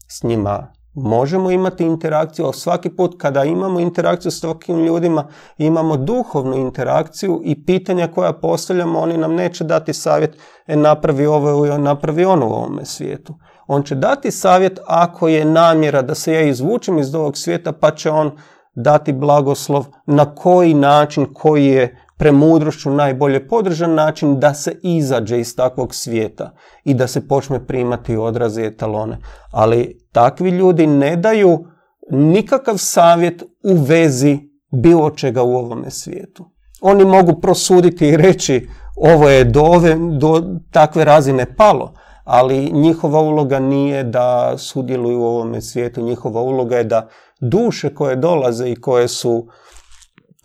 [0.09, 5.27] S njima možemo imati interakciju, ali svaki put kada imamo interakciju s takvim ljudima,
[5.59, 11.67] imamo duhovnu interakciju i pitanja koja postavljamo, oni nam neće dati savjet, e napravi ovo
[11.67, 13.35] ili napravi ono u ovome svijetu.
[13.67, 17.91] On će dati savjet ako je namjera da se ja izvučem iz ovog svijeta, pa
[17.91, 18.31] će on
[18.75, 25.57] dati blagoslov na koji način, koji je premudrošću najbolje podržan način da se izađe iz
[25.57, 26.55] takvog svijeta
[26.85, 29.19] i da se počne primati odraze i etalone.
[29.51, 31.65] Ali takvi ljudi ne daju
[32.11, 34.39] nikakav savjet u vezi
[34.73, 36.45] bilo čega u ovome svijetu.
[36.81, 43.21] Oni mogu prosuditi i reći ovo je do, ove, do takve razine palo, ali njihova
[43.21, 47.09] uloga nije da sudjeluju u ovome svijetu, njihova uloga je da
[47.41, 49.47] duše koje dolaze i koje su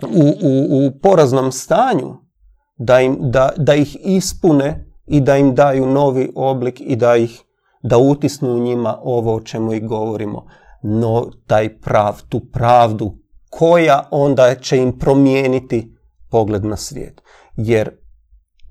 [0.05, 2.15] u, u, u poraznom stanju,
[2.77, 7.43] da, im, da, da ih ispune i da im daju novi oblik i da ih
[7.83, 10.45] da utisnu u njima ovo o čemu i govorimo.
[10.83, 13.17] No, taj prav, tu pravdu
[13.49, 15.97] koja onda će im promijeniti
[16.29, 17.21] pogled na svijet.
[17.55, 17.91] Jer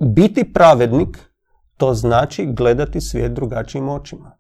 [0.01, 1.19] biti pravednik
[1.77, 4.39] to znači gledati svijet drugačijim očima.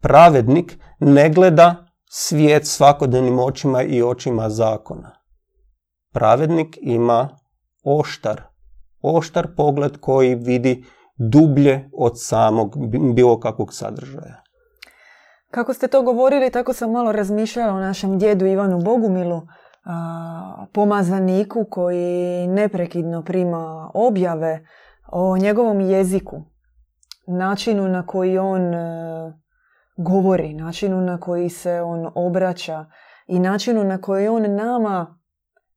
[0.00, 5.23] Pravednik ne gleda svijet svakodnevnim očima i očima zakona.
[6.14, 7.28] Pravednik ima
[7.84, 8.42] oštar,
[9.02, 10.84] oštar pogled koji vidi
[11.16, 12.76] dublje od samog
[13.14, 14.42] bilo kakvog sadržaja.
[15.50, 19.42] Kako ste to govorili, tako sam malo razmišljala o našem djedu Ivanu Bogumilu,
[20.72, 24.66] pomazaniku koji neprekidno prima objave
[25.12, 26.42] o njegovom jeziku,
[27.26, 29.32] načinu na koji on e,
[29.96, 32.86] govori, načinu na koji se on obraća
[33.26, 35.18] i načinu na koji on nama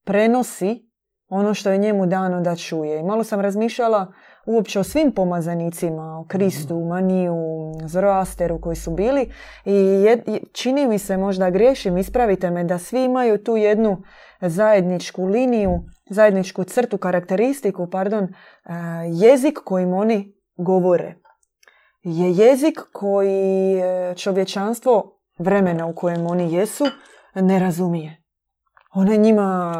[0.08, 0.88] prenosi
[1.30, 3.00] ono što je njemu dano da čuje.
[3.00, 4.14] I malo sam razmišljala
[4.46, 6.88] uopće o svim pomazanicima, o Kristu, mhm.
[6.88, 7.36] Maniju,
[7.86, 9.32] Zoroasteru koji su bili
[9.66, 10.06] i
[10.54, 14.02] čini mi se možda grešim, ispravite me, da svi imaju tu jednu
[14.42, 18.30] zajedničku liniju, zajedničku crtu, karakteristiku, pardon, e,
[19.12, 21.16] jezik kojim oni govore.
[22.04, 26.86] Je jezik koji e, čovječanstvo vremena u kojem oni jesu
[27.36, 28.27] ne razumije.
[28.94, 29.74] Ona njima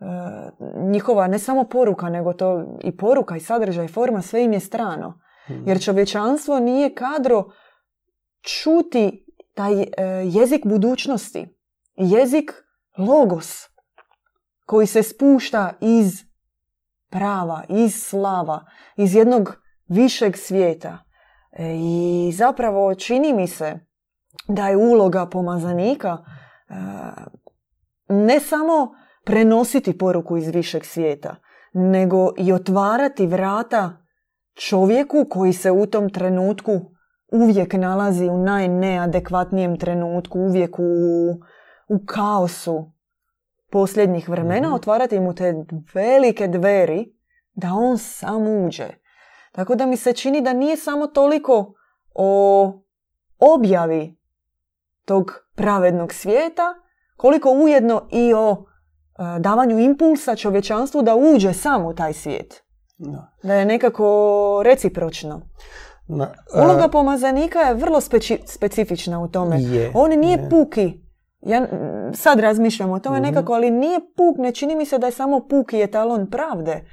[0.00, 0.04] e,
[0.90, 4.60] njihova ne samo poruka, nego to i poruka i sadržaj i forma, sve im je
[4.60, 5.20] strano.
[5.46, 5.62] Hmm.
[5.66, 7.44] Jer čovječanstvo nije kadro
[8.40, 9.86] čuti taj e,
[10.24, 11.56] jezik budućnosti.
[11.94, 12.52] Jezik
[12.98, 13.68] logos
[14.66, 16.24] koji se spušta iz
[17.10, 18.64] prava, iz slava,
[18.96, 19.56] iz jednog
[19.88, 20.98] višeg svijeta.
[21.52, 23.78] E, I zapravo čini mi se
[24.48, 26.18] da je uloga pomazanika
[28.08, 31.36] ne samo prenositi poruku iz višeg svijeta,
[31.72, 34.06] nego i otvarati vrata
[34.54, 36.80] čovjeku koji se u tom trenutku
[37.32, 40.82] uvijek nalazi u najneadekvatnijem trenutku, uvijek u,
[41.88, 42.92] u kaosu
[43.70, 44.74] posljednjih vremena, mhm.
[44.74, 45.54] otvarati mu te
[45.94, 47.16] velike dveri
[47.54, 48.88] da on sam uđe.
[49.52, 51.74] Tako da mi se čini da nije samo toliko
[52.14, 52.72] o
[53.38, 54.16] objavi
[55.04, 56.74] tog pravednog svijeta,
[57.16, 62.62] koliko ujedno i o e, davanju impulsa čovječanstvu da uđe sam u taj svijet.
[63.42, 65.40] Da je nekako recipročno.
[66.08, 68.00] Na, Uloga pomazanika je vrlo
[68.46, 69.56] specifična u tome.
[69.94, 71.06] On nije puki.
[71.40, 71.66] Ja
[72.14, 73.26] sad razmišljam o tome mhm.
[73.26, 76.84] nekako, ali nije puk, ne čini mi se da je samo puki etalon pravde.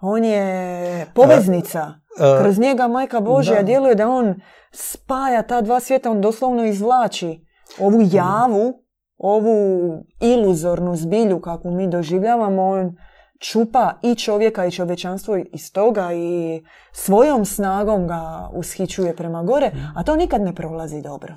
[0.00, 1.94] On je poveznica.
[2.42, 4.40] Kroz njega majka Božja djeluje da on
[4.72, 7.46] spaja ta dva svijeta, on doslovno izvlači
[7.80, 8.82] ovu javu,
[9.18, 12.96] ovu iluzornu zbilju kakvu mi doživljavamo, on
[13.38, 20.02] čupa i čovjeka i čovječanstvo iz toga i svojom snagom ga ushićuje prema gore, a
[20.04, 21.34] to nikad ne prolazi dobro.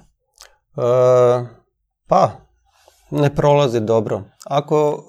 [0.78, 1.46] E,
[2.08, 2.32] pa,
[3.12, 4.22] ne prolazi dobro.
[4.46, 5.04] Ako...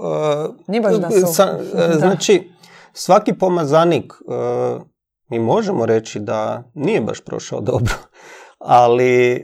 [0.68, 1.98] e, baš da su- sa- e, Da.
[1.98, 2.50] Znači,
[2.92, 4.84] svaki pomazanik, e,
[5.28, 7.94] mi možemo reći da nije baš prošao dobro,
[8.58, 9.42] ali e,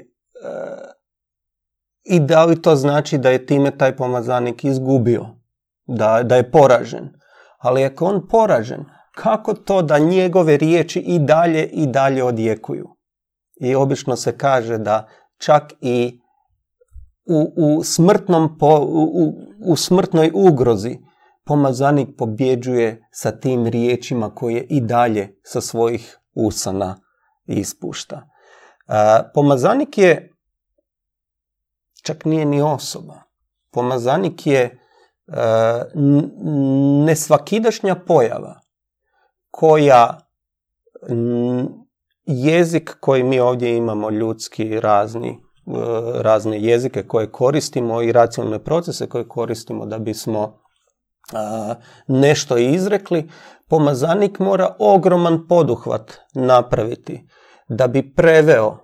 [2.08, 5.26] i da li to znači da je time taj pomazanik izgubio,
[5.86, 7.08] da, da je poražen.
[7.58, 12.88] Ali ako on poražen, kako to da njegove riječi i dalje i dalje odjekuju?
[13.60, 16.20] I obično se kaže da čak i
[17.26, 19.32] u, u, smrtnom po, u,
[19.66, 20.98] u- smrtnoj ugrozi
[21.44, 27.00] pomazanik pobjeđuje sa tim riječima koje i dalje sa svojih usana
[27.46, 28.28] ispušta.
[29.34, 30.37] Pomazanik je
[32.08, 33.22] čak nije ni osoba.
[33.72, 34.78] Pomazanik je
[35.94, 36.30] n-
[37.04, 38.60] nesvakidašnja pojava
[39.50, 40.18] koja
[42.24, 45.38] jezik koji mi ovdje imamo, ljudski, razni, e,
[46.22, 50.58] razne jezike koje koristimo i racionalne procese koje koristimo da bismo
[51.32, 51.74] a,
[52.06, 53.30] nešto izrekli,
[53.68, 57.28] pomazanik mora ogroman poduhvat napraviti
[57.68, 58.78] da bi preveo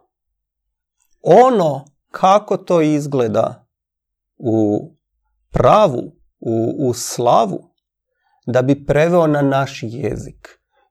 [1.22, 3.66] ono kako to izgleda
[4.37, 4.90] u
[5.50, 7.70] pravu, u, u slavu,
[8.46, 10.48] da bi preveo na naš jezik.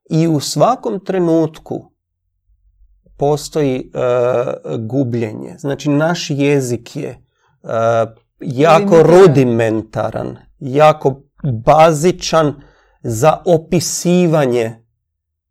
[0.09, 1.91] I u svakom trenutku
[3.17, 3.99] postoji e,
[4.77, 5.55] gubljenje.
[5.57, 7.17] Znači, naš jezik je e,
[8.39, 11.21] jako rudimentaran, jako
[11.65, 12.61] bazičan
[13.03, 14.82] za opisivanje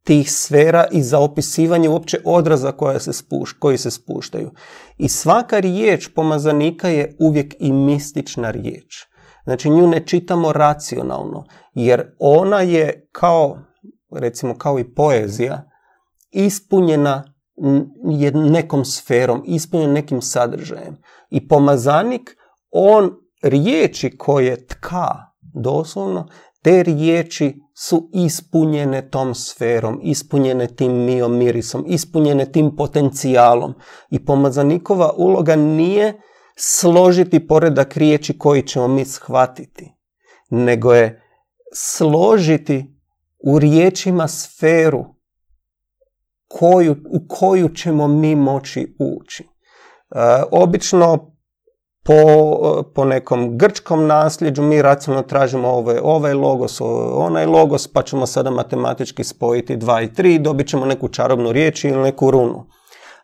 [0.05, 4.51] tih sfera i za opisivanje uopće odraza koja se spuš, koji se spuštaju.
[4.99, 9.07] I svaka riječ pomazanika je uvijek i mistična riječ.
[9.45, 13.59] Znači nju ne čitamo racionalno, jer ona je kao,
[14.11, 15.71] recimo kao i poezija,
[16.31, 17.35] ispunjena
[18.35, 20.97] nekom sferom, ispunjen nekim sadržajem.
[21.31, 22.37] I pomazanik,
[22.71, 23.11] on
[23.43, 25.09] riječi koje tka,
[25.55, 26.29] doslovno,
[26.63, 33.75] te riječi su ispunjene tom sferom, ispunjene tim miomirisom, ispunjene tim potencijalom.
[34.11, 36.21] I pomazanikova uloga nije
[36.57, 39.93] složiti poredak riječi koji ćemo mi shvatiti,
[40.51, 41.23] nego je
[41.75, 42.97] složiti
[43.39, 45.05] u riječima sferu
[46.49, 49.43] koju, u koju ćemo mi moći ući.
[49.43, 49.49] E,
[50.51, 51.32] obično
[52.05, 56.81] po, po nekom grčkom nasljeđu mi racionalno tražimo ovaj, ovaj logos,
[57.15, 61.53] onaj logos, pa ćemo sada matematički spojiti 2 i 3 i dobit ćemo neku čarobnu
[61.53, 62.67] riječ ili neku runu.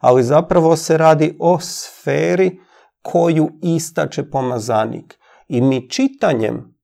[0.00, 2.60] Ali zapravo se radi o sferi
[3.02, 5.18] koju istače pomazanik.
[5.48, 6.78] I mi čitanjem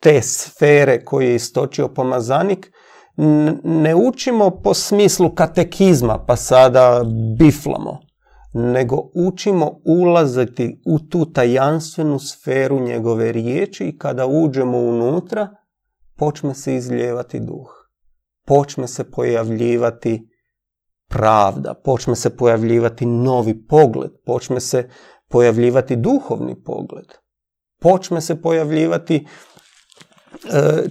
[0.00, 2.70] te sfere koju je istočio pomazanik
[3.64, 7.02] ne učimo po smislu katekizma pa sada
[7.38, 8.00] biflamo,
[8.54, 15.48] nego učimo ulaziti u tu tajanstvenu sferu njegove riječi i kada uđemo unutra
[16.16, 17.90] počne se izljevati duh.
[18.46, 20.28] Počne se pojavljivati
[21.08, 24.88] pravda, počne se pojavljivati novi pogled, počne se
[25.28, 27.06] pojavljivati duhovni pogled,
[27.80, 29.26] počne se pojavljivati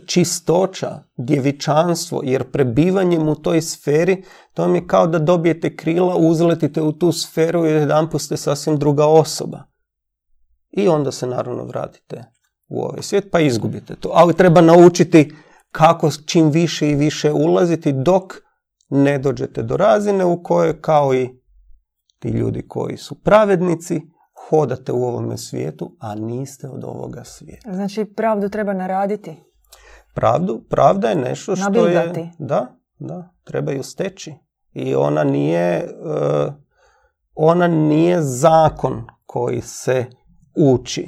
[0.05, 6.81] čistoća, djevičanstvo, jer prebivanjem u toj sferi to vam je kao da dobijete krila, uzletite
[6.81, 9.63] u tu sferu i jedanput ste sasvim druga osoba.
[10.71, 12.23] I onda se naravno vratite
[12.67, 14.09] u ovaj svijet pa izgubite to.
[14.13, 15.35] Ali treba naučiti
[15.71, 18.33] kako čim više i više ulaziti dok
[18.89, 21.29] ne dođete do razine u kojoj kao i
[22.19, 24.01] ti ljudi koji su pravednici
[24.49, 27.73] hodate u ovome svijetu, a niste od ovoga svijeta.
[27.73, 29.35] Znači, pravdu treba naraditi.
[30.13, 32.19] Pravdu, pravda je nešto što Nabildati.
[32.19, 32.31] je...
[32.39, 32.67] Da,
[32.99, 34.33] da, treba ju steći.
[34.73, 35.87] I ona nije, e,
[37.35, 40.05] ona nije zakon koji se
[40.55, 41.07] uči.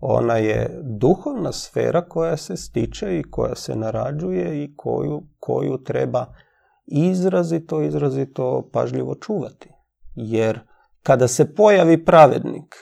[0.00, 6.26] Ona je duhovna sfera koja se stiče i koja se narađuje i koju, koju treba
[6.86, 9.70] izrazito, izrazito pažljivo čuvati.
[10.14, 10.60] Jer
[11.04, 12.74] kada se pojavi pravednik,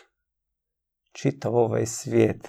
[1.13, 2.49] čitav ovaj svijet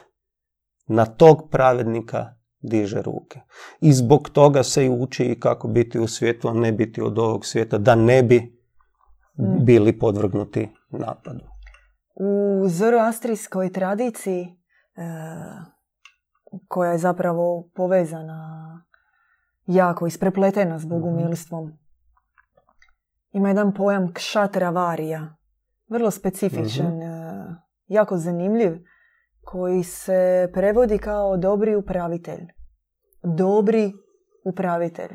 [0.87, 3.39] na tog pravednika diže ruke.
[3.81, 7.19] I zbog toga se i uči i kako biti u svijetu, a ne biti od
[7.19, 8.63] ovog svijeta, da ne bi
[9.37, 9.65] Mm.
[9.65, 11.45] bili podvrgnuti napadu.
[12.15, 15.03] U zoroastrijskoj tradiciji, e,
[16.67, 18.39] koja je zapravo povezana
[19.65, 21.71] jako isprepletena s bogumilstvom,
[23.31, 25.35] ima jedan pojam kšatravarija.
[25.87, 27.45] Vrlo specifičan, e,
[27.87, 28.71] jako zanimljiv,
[29.41, 32.45] koji se prevodi kao dobri upravitelj.
[33.23, 33.91] Dobri
[34.45, 35.11] upravitelj.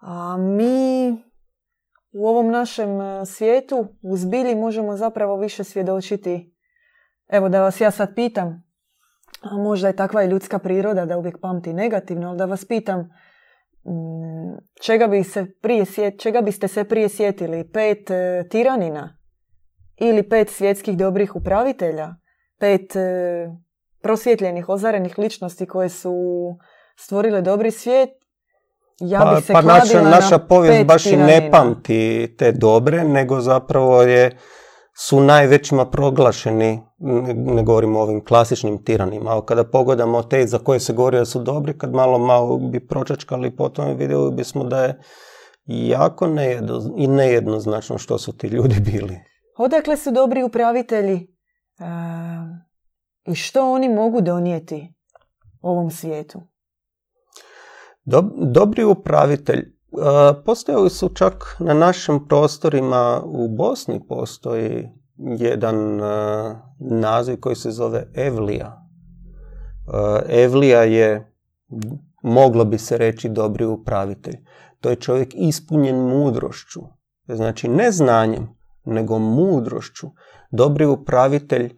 [0.00, 1.10] A mi
[2.12, 6.56] u ovom našem e, svijetu u zbilji možemo zapravo više svjedočiti.
[7.28, 8.62] Evo da vas ja sad pitam,
[9.42, 13.00] a možda je takva i ljudska priroda da uvijek pamti negativno, ali da vas pitam
[13.00, 15.84] mm, čega, bi se prije
[16.18, 17.70] čega biste se prije sjetili?
[17.72, 19.19] Pet e, tiranina?
[20.00, 22.14] Ili pet svjetskih dobrih upravitelja?
[22.58, 23.00] Pet e,
[24.02, 26.14] prosvjetljenih, ozarenih ličnosti koje su
[26.96, 28.10] stvorile dobri svijet
[29.00, 33.40] ja pa, bih se pa naša, naša povijest baš i ne pamti te dobre, nego
[33.40, 34.36] zapravo je
[34.98, 36.80] su najvećima proglašeni,
[37.34, 41.24] ne govorimo o ovim klasičnim tiranima, ali kada pogledamo te za koje se govori da
[41.24, 45.00] su dobri, kad malo malo bi pročačkali potom vidjeli bismo da je
[45.66, 49.18] jako nejedno, i nejednoznačno što su ti ljudi bili.
[49.62, 51.26] Odakle su dobri upravitelji
[53.26, 54.94] i što oni mogu donijeti
[55.60, 56.40] ovom svijetu?
[58.52, 59.72] dobri upravitelj.
[60.44, 66.00] Postojali su čak na našim prostorima u Bosni postoji jedan
[66.78, 68.88] naziv koji se zove Evlija.
[70.28, 71.34] Evlija je,
[72.22, 74.36] moglo bi se reći, dobri upravitelj.
[74.80, 76.80] To je čovjek ispunjen mudrošću.
[77.28, 78.59] Znači ne znanjem,
[78.90, 80.06] nego mudrošću.
[80.50, 81.76] Dobri upravitelj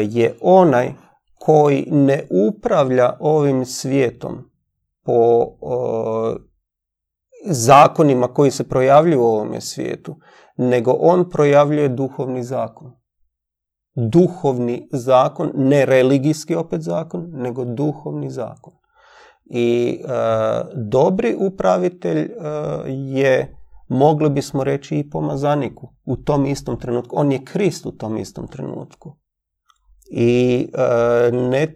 [0.00, 0.92] je onaj
[1.34, 4.50] koji ne upravlja ovim svijetom
[5.04, 5.46] po
[7.44, 10.16] zakonima koji se projavljuju u ovome svijetu,
[10.56, 12.92] nego on projavljuje duhovni zakon.
[13.94, 18.72] Duhovni zakon, ne religijski opet zakon, nego duhovni zakon.
[19.44, 20.08] I e,
[20.74, 22.28] dobri upravitelj e,
[22.88, 23.56] je,
[23.90, 27.16] mogli bismo reći, i pomazaniku u tom istom trenutku.
[27.18, 29.16] On je Krist u tom istom trenutku.
[30.10, 31.74] I e, ne,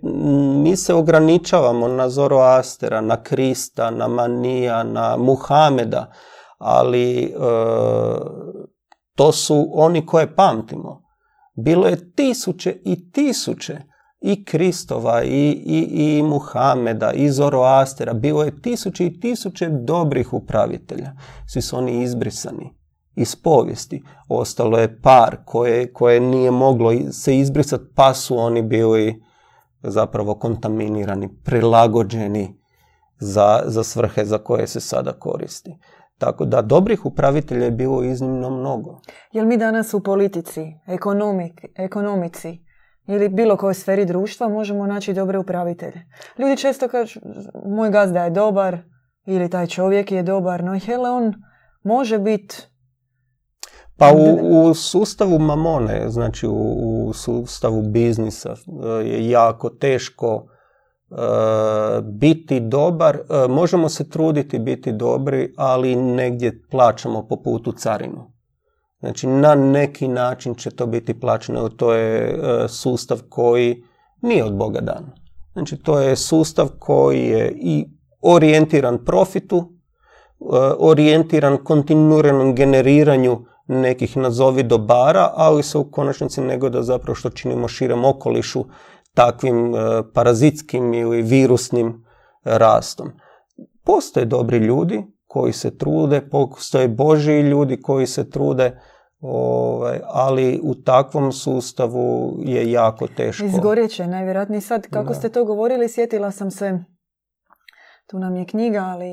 [0.62, 6.12] mi se ograničavamo na Zoroastera, na Krista, na Manija, na Muhameda,
[6.58, 7.30] ali e,
[9.16, 11.02] to su oni koje pamtimo.
[11.56, 13.78] Bilo je tisuće i tisuće
[14.26, 18.12] i Kristova, i, i, i Muhameda, i Zoroastera.
[18.12, 21.12] Bilo je tisuće i tisuće dobrih upravitelja.
[21.46, 22.74] Svi su oni izbrisani
[23.16, 24.02] iz povijesti.
[24.28, 29.22] Ostalo je par koje, koje nije moglo se izbrisati pa su oni bili
[29.82, 32.60] zapravo kontaminirani, prilagođeni
[33.18, 35.76] za, za svrhe za koje se sada koristi.
[36.18, 39.00] Tako da dobrih upravitelja je bilo iznimno mnogo.
[39.32, 42.63] Jel mi danas u politici, ekonomik, ekonomici
[43.06, 46.06] ili bilo kojoj sferi društva možemo naći dobre upravitelje?
[46.38, 47.20] Ljudi često kažu
[47.64, 48.78] moj gazda je dobar
[49.26, 51.34] ili taj čovjek je dobar, no hele on
[51.82, 52.56] može biti
[53.96, 56.52] pa u, u sustavu mamone, znači u,
[57.06, 60.46] u sustavu biznisa e, je jako teško
[61.10, 61.14] e,
[62.02, 63.16] biti dobar.
[63.16, 68.33] E, možemo se truditi biti dobri, ali negdje plaćamo po putu carinu.
[69.04, 71.68] Znači na neki način će to biti plaćeno.
[71.68, 72.38] To je
[72.68, 73.82] sustav koji
[74.20, 75.10] nije od Boga dan.
[75.52, 77.86] Znači to je sustav koji je i
[78.20, 79.72] orijentiran profitu,
[80.78, 87.68] orijentiran kontinuiranom generiranju nekih nazovi dobara, ali se u konačnici nego da zapravo što činimo
[87.68, 88.64] širem okolišu
[89.14, 89.78] takvim e,
[90.14, 92.04] parazitskim ili virusnim
[92.44, 93.12] rastom.
[93.84, 98.80] Postoje dobri ljudi koji se trude, postoje božji ljudi koji se trude,
[99.24, 103.44] ovaj, ali u takvom sustavu je jako teško.
[103.44, 106.78] Izgorjeće, najvjerojatnije sad, kako ste to govorili, sjetila sam se
[108.06, 109.10] tu nam je knjiga, ali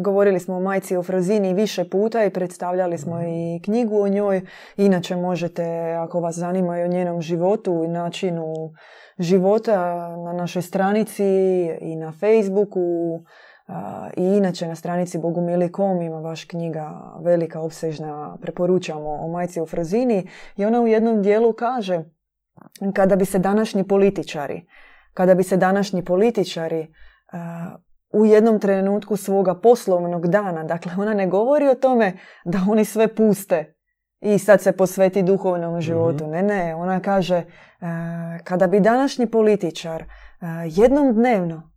[0.00, 4.40] govorili smo o majci o Frozini više puta i predstavljali smo i knjigu o njoj.
[4.76, 8.54] Inače možete, ako vas zanima i o njenom životu i načinu
[9.18, 11.24] života na našoj stranici
[11.80, 12.80] i na Facebooku
[14.16, 20.28] i inače na stranici Bogumili.com ima vaš knjiga velika, opsežna, preporučamo o majci u Frozini
[20.56, 22.04] i ona u jednom dijelu kaže
[22.94, 24.66] kada bi se današnji političari
[25.16, 26.86] kada bi se današnji političari
[28.12, 30.64] u jednom trenutku svoga poslovnog dana.
[30.64, 32.12] Dakle, ona ne govori o tome
[32.44, 33.74] da oni sve puste
[34.20, 35.80] i sad se posveti duhovnom mhm.
[35.80, 36.26] životu.
[36.26, 37.42] Ne, ne, ona kaže
[38.44, 40.04] kada bi današnji političar
[40.64, 41.70] jednom dnevno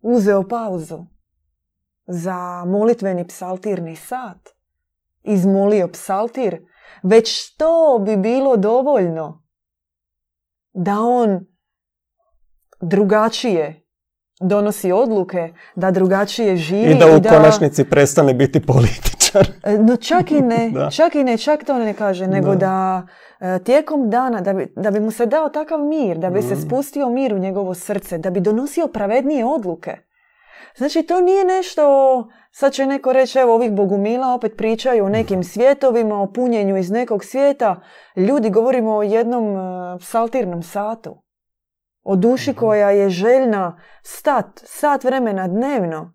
[0.00, 1.06] uzeo pauzu
[2.06, 4.48] za molitveni psaltirni sat,
[5.22, 6.66] izmolio psaltir,
[7.02, 9.42] već to bi bilo dovoljno
[10.72, 11.46] da on
[12.80, 13.86] drugačije
[14.40, 16.92] donosi odluke, da drugačije živi.
[16.92, 19.09] I da u konačnici prestane biti političar.
[19.64, 20.90] E, No čak i ne, Da.
[20.90, 23.06] čak i ne, čak to ne kaže, nego da,
[23.40, 26.54] e, tijekom dana, da bi, da bi mu se dao takav mir, da bi se
[26.54, 26.60] Mhm.
[26.60, 29.96] spustio mir u njegovo srce, da bi donosio pravednije odluke.
[30.76, 31.82] Znači, to nije nešto,
[32.50, 36.90] sad će neko reći, evo ovih bogumila opet pričaju o nekim svjetovima, o punjenju iz
[36.90, 37.80] nekog svijeta.
[38.16, 39.60] Ljudi, govorimo o jednom e,
[39.98, 41.22] psaltirnom satu.
[42.02, 46.12] O duši koja je željna stat, sat vremena dnevno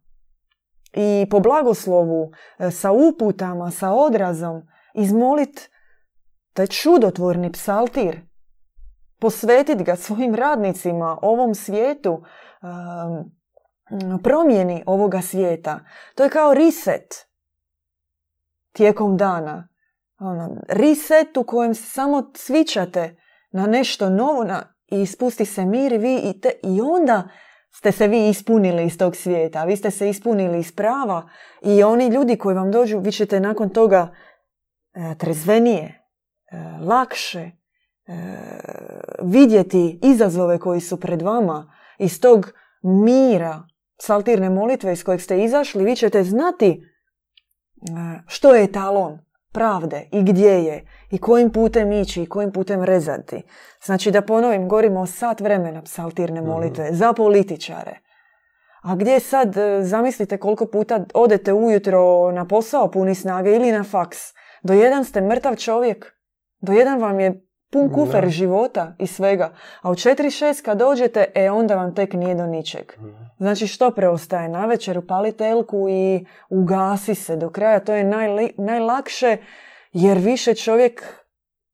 [0.95, 4.61] i po blagoslovu, e, sa uputama, sa odrazom,
[4.93, 5.69] izmolit
[6.53, 8.21] taj čudotvorni psaltir,
[9.19, 12.23] posvetit ga svojim radnicima, ovom svijetu,
[14.23, 15.79] promjeni ovoga svijeta.
[16.15, 17.27] To je kao reset
[18.71, 19.67] tijekom dana.
[20.19, 23.17] Ono, reset u kojem se samo cvičate
[23.51, 24.45] na nešto novo
[24.87, 27.29] i spusti se mir i vi i, te, i onda
[27.77, 29.63] ste se vi ispunili iz tog svijeta.
[29.63, 31.29] Vi ste se ispunili iz prava
[31.61, 34.13] i oni ljudi koji vam dođu, vi ćete nakon toga
[34.93, 37.51] e, trezvenije, e, lakše e,
[39.21, 42.51] vidjeti izazove koji su pred vama iz tog
[42.83, 43.63] mira,
[44.01, 46.81] saltirne molitve iz kojeg ste izašli, vi ćete znati
[48.27, 49.24] što je etalon
[49.55, 53.43] pravde i gdje je i kojim putem ići i kojim putem rezati.
[53.85, 57.99] Znači da ponovim, govorimo o sat vremena psaltirne molitve za političare.
[58.81, 63.83] A gdje sad, e, zamislite koliko puta odete ujutro na posao puni snage ili na
[63.83, 64.17] faks.
[64.63, 66.05] Do jedan ste mrtav čovjek.
[66.59, 68.29] Do jedan vam je pun kufer Da.
[68.29, 69.53] života i svega.
[69.81, 72.91] A u 4-6 kad dođete, e onda vam tek nije do ničeg.
[73.37, 74.49] Znači što preostaje?
[74.49, 77.79] Navečer upali telku i ugasi se do kraja.
[77.79, 79.37] To je najli- najlakše
[79.91, 81.03] jer više čovjek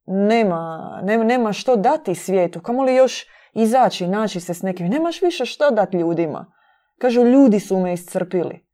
[0.05, 2.61] nema, nema, nema što dati svijetu.
[2.61, 4.87] Kamo li još izaći, naći se s nekim?
[4.87, 6.53] Nemaš više što dati ljudima.
[6.99, 8.65] Kažu, ljudi su me iscrpili.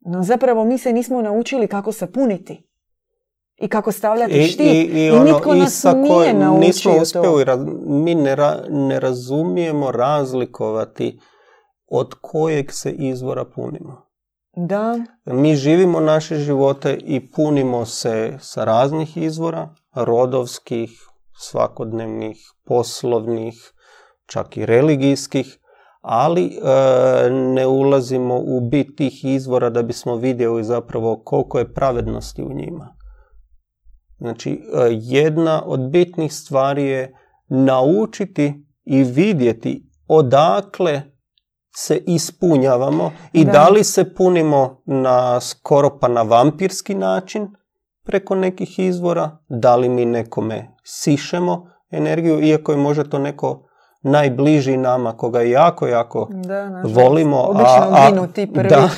[0.00, 2.68] No zapravo mi se nismo naučili kako se puniti.
[3.56, 4.66] I kako stavljati I, štit.
[4.66, 7.02] i, i, ono, nitko nas Isa nije naučio nismo to.
[7.02, 11.18] uspjeli, raz- mi ne, ra- ne razumijemo razlikovati
[11.86, 14.04] od kojeg se izvora punimo.
[14.56, 20.90] Da, Mi živimo naše živote i punimo se sa raznih izvora, rodovskih,
[21.40, 23.54] svakodnevnih, poslovnih,
[24.26, 25.58] čak i religijskih,
[26.00, 26.50] ali e,
[27.30, 32.96] ne ulazimo u bit tih izvora da bismo vidjeli zapravo koliko je pravednosti u njima.
[34.18, 37.14] Znači, e, jedna od bitnih stvari je
[37.48, 41.02] naučiti i vidjeti odakle
[41.76, 43.52] se ispunjavamo i Da.
[43.52, 43.68] da.
[43.68, 47.48] li se punimo na skoro pa na vampirski način
[48.04, 53.66] preko nekih izvora, da li mi nekome sišemo energiju, iako je možda to neko
[54.02, 57.42] najbliži nama, koga jako, jako da, volimo.
[57.42, 58.68] Obično ginu ti prvi.
[58.68, 58.88] Da,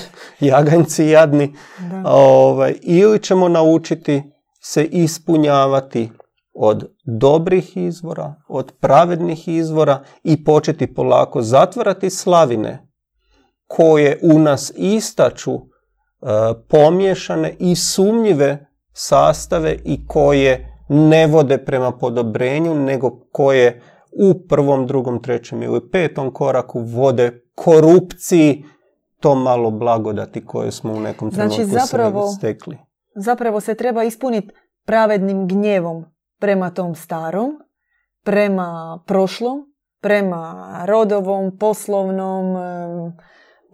[0.51, 1.55] jaganjci jadni.
[1.79, 2.03] Da.
[2.11, 4.23] Ovaj, ili ćemo naučiti
[4.69, 6.11] se ispunjavati
[6.53, 12.89] od dobrih izvora, od pravednih izvora i početi polako zatvarati slavine
[13.67, 15.61] koje u nas istaču e,
[16.69, 25.23] pomiješane i sumnjive sastave i koje ne vode prema podobrenju, nego koje u prvom, drugom,
[25.23, 28.65] trećem ili petom koraku vode korupciji
[29.21, 32.86] to malo blagodati koje smo u nekom Znači, trenutku zapravo- stekli.
[33.17, 34.55] Zapravo se treba ispuniti
[34.85, 36.05] pravednim gnjevom
[36.41, 37.59] prema tom starom,
[38.25, 39.59] prema prošlom,
[40.01, 42.57] prema rodovom, poslovnom,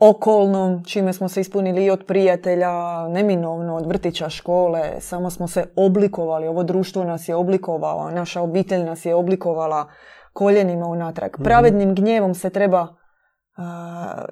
[0.01, 5.65] okolnom, čime smo se ispunili i od prijatelja, neminovno, od vrtića, škole, samo smo se
[5.77, 9.89] oblikovali, ovo društvo nas je oblikovalo, naša obitelj nas je oblikovala
[10.33, 11.31] koljenima unatrag.
[11.45, 12.89] Pravednim gnjevom se treba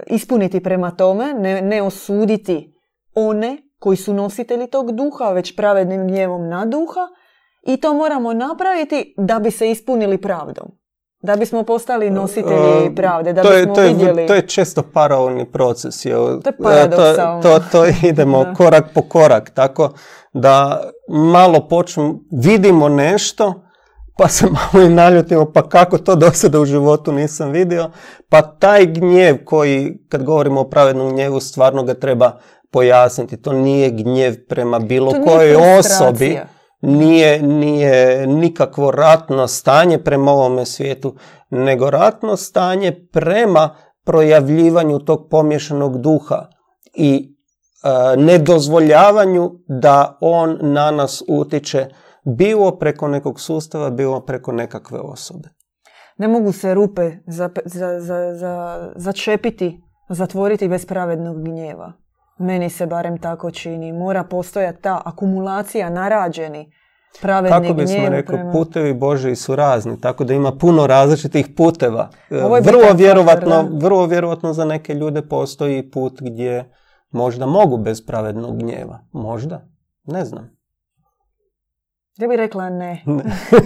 [0.07, 2.75] ispuniti prema tome, ne, ne osuditi
[3.15, 7.01] one koji su nositelji tog duha, već pravednim gnjevom na duha
[7.67, 10.67] i to moramo napraviti da bi se ispunili pravdom.
[11.23, 14.27] Da bismo postali nositelji E, pravde, da to je, bismo to je, vidjeli...
[14.27, 16.05] To je često paralelni proces.
[16.05, 16.27] Jel?
[16.27, 17.43] To je E, paradoksalno.
[17.43, 18.55] To, to, to idemo Da.
[18.55, 19.51] korak po korak.
[19.51, 19.93] Tako
[20.33, 23.63] da malo počnemo, vidimo nešto,
[24.19, 27.91] pa se malo i naljutimo, pa kako to do sada u životu nisam vidio.
[28.29, 32.39] Pa taj gnjev koji, kad govorimo o pravednom gnjevu, stvarno ga treba
[32.71, 33.43] pojasniti.
[33.43, 36.39] To nije gnjev prema bilo To kojoj osobi.
[36.83, 41.15] Nije, nije nikakvo ratno stanje prema ovome svijetu,
[41.51, 46.47] nego ratno stanje prema projavljivanju tog pomješanog duha
[46.95, 47.37] i
[47.85, 51.89] e, nedozvoljavanju da on na nas utiče
[52.25, 55.49] bilo preko nekog sustava, bilo preko nekakve osobe.
[56.19, 61.93] Ne mogu se rupe za, za, za, za, začepiti, zatvoriti bez pravednog gnjeva.
[62.41, 63.93] Meni se barem tako čini.
[63.93, 66.73] Mora postojati ta akumulacija narađeni
[67.49, 72.11] Kako bismo rekli, prema- putevi Božji su razni, tako da ima puno različitih puteva.
[72.31, 73.69] E, vrlo vjerovatno, da.
[73.87, 76.73] vrlo vjerovatno za neke ljude postoji put gdje
[77.11, 78.99] možda mogu bez pravednog gnjeva.
[79.13, 79.69] Možda,
[80.05, 80.51] ne znam.
[82.19, 83.03] Ja bih rekla ne.
[83.07, 83.25] Ne.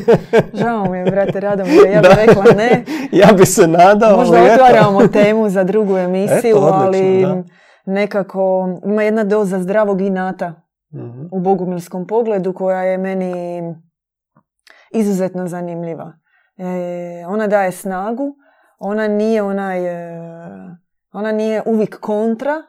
[0.60, 2.24] Žao mi je, brate Radomire, ja bih Da.
[2.24, 2.84] rekla ne.
[3.22, 4.16] ja bi se nadao.
[4.16, 7.63] Možda otvaramo temu za drugu emisiju, Eto, odlično, ali da.
[7.84, 10.54] Nekako ima jedna doza zdravog inata
[10.94, 11.26] Mhm.
[11.32, 13.62] u bogumilskom pogledu koja je meni
[14.90, 16.12] izuzetno zanimljiva.
[16.56, 16.64] E,
[17.26, 18.36] ona daje snagu,
[18.78, 20.20] ona nije onaj, e,
[21.12, 22.62] ona nije uvijek kontra,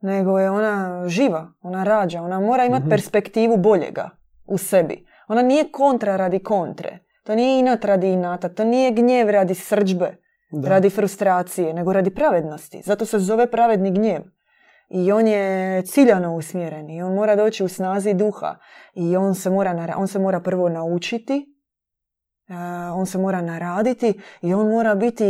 [0.00, 2.90] nego je ona živa, ona rađa, ona mora imati Mhm.
[2.90, 4.10] perspektivu boljega
[4.46, 5.06] u sebi.
[5.28, 10.16] Ona nije kontra radi kontre, to nije inat radi inata, to nije gnjev radi srđbe,
[10.50, 10.68] Da.
[10.68, 12.82] radi frustracije, nego radi pravednosti.
[12.84, 14.22] Zato se zove pravedni gnjev.
[14.88, 18.56] I on je ciljano usmjeren i on mora doći u snazi duha
[18.94, 21.46] i on se mora, on se mora prvo naučiti,
[22.94, 25.24] on se mora naraditi i on mora biti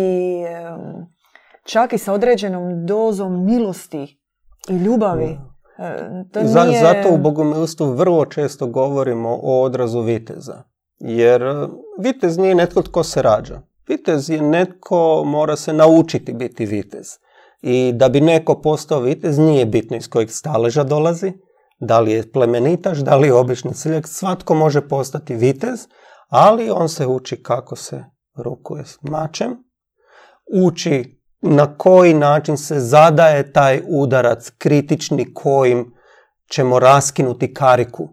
[1.65, 4.21] čak i sa određenom dozom milosti
[4.69, 5.39] i ljubavi.
[5.79, 6.81] E, to nije...
[6.81, 10.63] Zato u bogomilstvu vrlo često govorimo o odrazu viteza.
[10.99, 11.69] Jer e,
[11.99, 13.61] vitez nije netko tko se rađa.
[13.91, 17.07] Vitez je netko mora se naučiti biti vitez.
[17.63, 21.33] I da bi neko postao vitez nije bitno iz kojeg staleža dolazi,
[21.81, 25.81] da li je plemenitaš, da li je obični seljak, svatko može postati vitez,
[26.29, 28.05] ali on se uči kako se
[28.37, 29.57] rukuje s mačem,
[30.65, 35.95] uči na koji način se zadaje taj udarac kritični kojim
[36.53, 38.09] ćemo raskinuti kariku.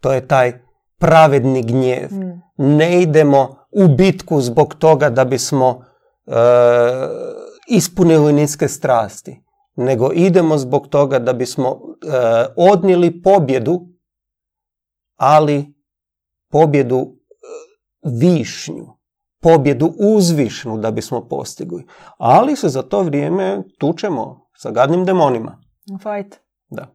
[0.00, 0.63] To je taj
[0.98, 2.08] pravedni gnjev.
[2.12, 2.42] Mm.
[2.56, 5.84] Ne idemo u bitku zbog toga da bismo
[6.26, 6.32] e,
[7.68, 9.44] ispunili niske strasti,
[9.76, 11.76] nego idemo zbog toga da bismo e,
[12.56, 13.88] odnijeli pobjedu,
[15.16, 15.74] ali
[16.50, 17.10] pobjedu e,
[18.02, 18.86] višnju,
[19.42, 21.86] pobjedu uzvišnu da bismo postigli.
[22.18, 25.58] Ali se za to vrijeme tučemo sa gadnim demonima.
[26.02, 26.40] Fight.
[26.68, 26.86] Da.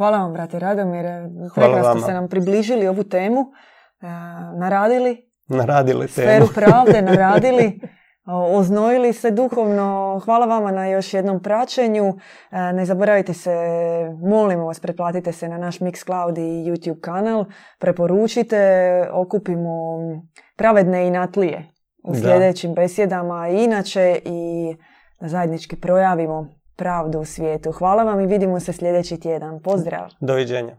[0.00, 1.22] Hvala vam, brate Radomire.
[1.54, 4.06] Prekrasno ste nam približili ovu temu, e,
[4.56, 6.48] naradili Naradili sferu temu.
[6.54, 7.80] pravde, naradili,
[8.50, 9.86] oznojili se duhovno.
[10.24, 12.04] Hvala vama na još jednom praćenju.
[12.50, 13.54] E, Ne zaboravite se,
[14.22, 17.44] molimo vas, pretplatite se na naš Mixcloud i YouTube kanal.
[17.78, 18.60] Preporučite,
[19.12, 19.98] okupimo
[20.56, 21.68] pravedne i natlije
[22.04, 22.18] u Da.
[22.18, 23.48] sljedećim besjedama.
[23.48, 24.74] I inače i
[25.20, 27.72] da zajednički projavimo pravdu u svijetu.
[27.72, 29.62] Hvala vam i vidimo se sljedeći tjedan.
[29.62, 30.08] Pozdrav!
[30.20, 30.76] Doviđenja.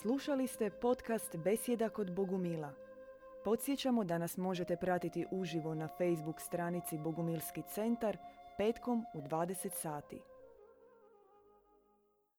[0.00, 2.70] Slušali ste podcast Besjeda kod Bogumila.
[3.44, 8.16] Podsjećamo da nas možete pratiti uživo na Facebook stranici Bogumilski centar
[8.58, 10.20] petkom u 20 sati.